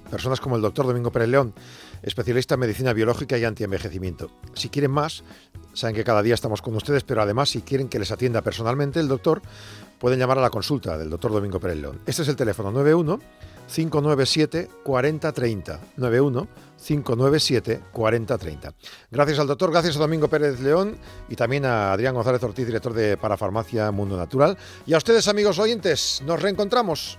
personas 0.10 0.40
como 0.40 0.56
el 0.56 0.62
doctor 0.62 0.88
Domingo 0.88 1.12
Pérez 1.12 1.30
León, 1.30 1.54
especialista 2.04 2.54
en 2.54 2.62
medicina 2.62 2.94
biológica 2.94 3.38
y 3.38 3.44
antienvejecimiento. 3.44 4.32
Si 4.54 4.70
quieren 4.70 4.92
más, 4.92 5.24
saben 5.74 5.96
que 5.96 6.04
cada 6.04 6.22
día 6.22 6.36
estamos 6.36 6.62
con 6.62 6.76
ustedes, 6.76 7.04
pero 7.04 7.22
además 7.22 7.50
si 7.50 7.62
quieren 7.62 7.90
que 7.90 8.00
les 8.00 8.12
atienda 8.12 8.42
personalmente 8.42 9.00
el 9.00 9.10
doctor, 9.10 9.42
pueden 10.00 10.20
llamar 10.20 10.38
a 10.38 10.42
la 10.42 10.50
consulta 10.50 10.98
del 10.98 11.10
doctor 11.10 11.32
Domingo 11.32 11.60
Pérez 11.60 11.78
León. 11.78 12.00
Este 12.06 12.22
es 12.22 12.28
el 12.30 12.36
teléfono 12.36 12.72
91 12.72 13.20
597 13.68 14.70
4030 14.84 15.80
91 15.98 16.48
597 16.86 17.82
4030. 17.92 18.74
Gracias 19.12 19.40
al 19.40 19.48
doctor, 19.48 19.72
gracias 19.72 19.96
a 19.98 20.00
Domingo 20.00 20.28
Pérez 20.28 20.60
León 20.60 20.98
y 21.30 21.36
también 21.36 21.66
a 21.66 21.94
Adrián 21.94 22.14
González 22.14 22.44
Ortiz, 22.44 22.66
director 22.66 22.94
de 22.94 23.18
Parafarmacia 23.18 23.92
Mundo 23.92 24.18
Natural. 24.18 24.58
Y 24.86 24.94
a 24.94 24.98
ustedes, 24.98 25.28
amigos 25.28 25.58
oyentes, 25.60 26.22
nos 26.26 26.42
reencontramos. 26.42 27.18